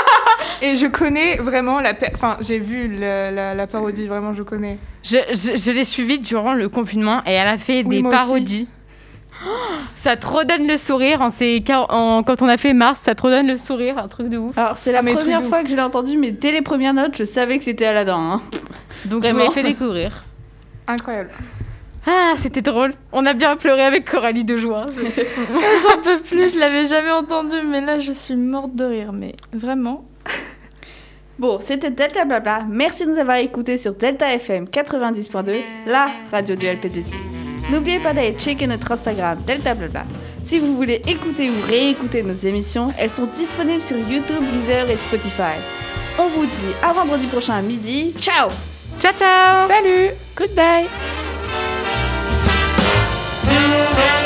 Et 0.62 0.76
je 0.76 0.86
connais 0.88 1.38
vraiment 1.38 1.80
la. 1.80 1.94
Enfin, 2.14 2.38
j'ai 2.42 2.60
vu 2.60 2.88
la, 2.88 3.32
la- 3.32 3.56
la 3.56 3.68
parodie, 3.68 4.06
vraiment, 4.08 4.34
je 4.34 4.44
connais. 4.44 4.80
Je, 5.04 5.18
je- 5.30 5.56
je 5.58 5.72
l'ai 5.72 5.86
suivie 5.86 6.20
durant 6.20 6.54
le 6.54 6.68
confinement 6.70 7.22
et 7.26 7.32
elle 7.32 7.48
a 7.48 7.58
fait 7.58 7.84
Oui, 7.86 8.02
des 8.02 8.10
parodies. 8.10 8.68
Oh, 9.46 9.50
ça 9.96 10.16
te 10.18 10.26
redonne 10.28 10.68
le 10.68 10.78
sourire 10.78 11.22
en 11.22 11.30
ces 11.30 11.64
en- 11.70 12.24
quand 12.24 12.42
on 12.42 12.48
a 12.50 12.58
fait 12.58 12.74
Mars, 12.74 13.00
ça 13.02 13.16
te 13.16 13.22
redonne 13.22 13.48
le 13.48 13.58
sourire, 13.58 13.98
un 13.98 14.08
truc 14.10 14.28
de 14.28 14.38
ouf. 14.38 14.58
Alors, 14.58 14.76
c'est 14.78 14.92
la 14.92 15.00
Ah, 15.00 15.02
mais 15.04 15.14
première 15.14 15.44
fois 15.44 15.64
que 15.64 15.70
je 15.70 15.76
l'ai 15.76 15.82
entendu, 15.82 16.18
mais 16.18 16.32
dès 16.32 16.52
les 16.52 16.62
premières 16.62 16.94
notes, 16.94 17.16
je 17.18 17.24
savais 17.24 17.58
que 17.58 17.64
c'était 17.64 17.86
Aladdin. 17.86 18.18
hein. 18.18 18.42
Donc 19.06 19.24
je 19.24 19.30
Vraiment. 19.30 19.46
vous 19.50 19.56
l'ai 19.56 19.62
fait 19.62 19.68
découvrir. 19.68 20.24
Incroyable. 20.88 21.30
Ah, 22.08 22.34
c'était 22.38 22.62
drôle. 22.62 22.94
On 23.12 23.26
a 23.26 23.34
bien 23.34 23.56
pleuré 23.56 23.82
avec 23.82 24.10
Coralie 24.10 24.44
de 24.44 24.58
joie. 24.58 24.86
Je- 24.92 25.02
J'en 25.84 26.02
peux 26.02 26.20
plus, 26.20 26.52
je 26.54 26.60
l'avais 26.60 26.86
jamais 26.86 27.12
entendu, 27.12 27.56
mais 27.66 27.82
là 27.82 28.00
je 28.00 28.12
suis 28.12 28.36
morte 28.36 28.76
de 28.76 28.86
rire, 28.86 29.12
mais 29.14 29.36
vraiment. 29.54 30.06
Bon, 31.40 31.60
c'était 31.60 31.90
Delta 31.92 32.24
Blabla. 32.24 32.60
Merci 32.70 33.06
de 33.06 33.12
nous 33.12 33.20
avoir 33.20 33.38
écoutés 33.38 33.78
sur 33.78 33.94
Delta 33.96 34.32
FM 34.34 34.66
90.2, 34.66 35.56
la 35.86 36.06
radio 36.32 36.56
du 36.56 36.66
LP2I. 36.66 37.14
N'oubliez 37.72 38.00
pas 38.00 38.14
d'aller 38.14 38.34
checker 38.38 38.68
notre 38.68 38.92
Instagram 38.92 39.40
Delta 39.46 39.74
Blabla. 39.74 40.06
Si 40.46 40.60
vous 40.60 40.76
voulez 40.76 41.02
écouter 41.08 41.50
ou 41.50 41.54
réécouter 41.68 42.22
nos 42.24 42.36
émissions, 42.36 42.94
elles 43.00 43.10
sont 43.10 43.28
disponibles 43.36 43.82
sur 43.82 43.98
YouTube, 43.98 44.44
Deezer 44.52 44.88
et 44.90 44.96
Spotify. 44.98 45.58
On 46.20 46.28
vous 46.28 46.46
dit 46.46 46.74
à 46.84 46.94
vendredi 46.94 47.26
prochain 47.28 47.56
à 47.56 47.62
midi. 47.62 48.14
Ciao 48.22 48.50
Ciao 49.00 49.12
ciao 49.18 49.68
Salut 49.68 50.12
Goodbye 50.38 50.86
Thank 53.78 54.20
you. 54.20 54.25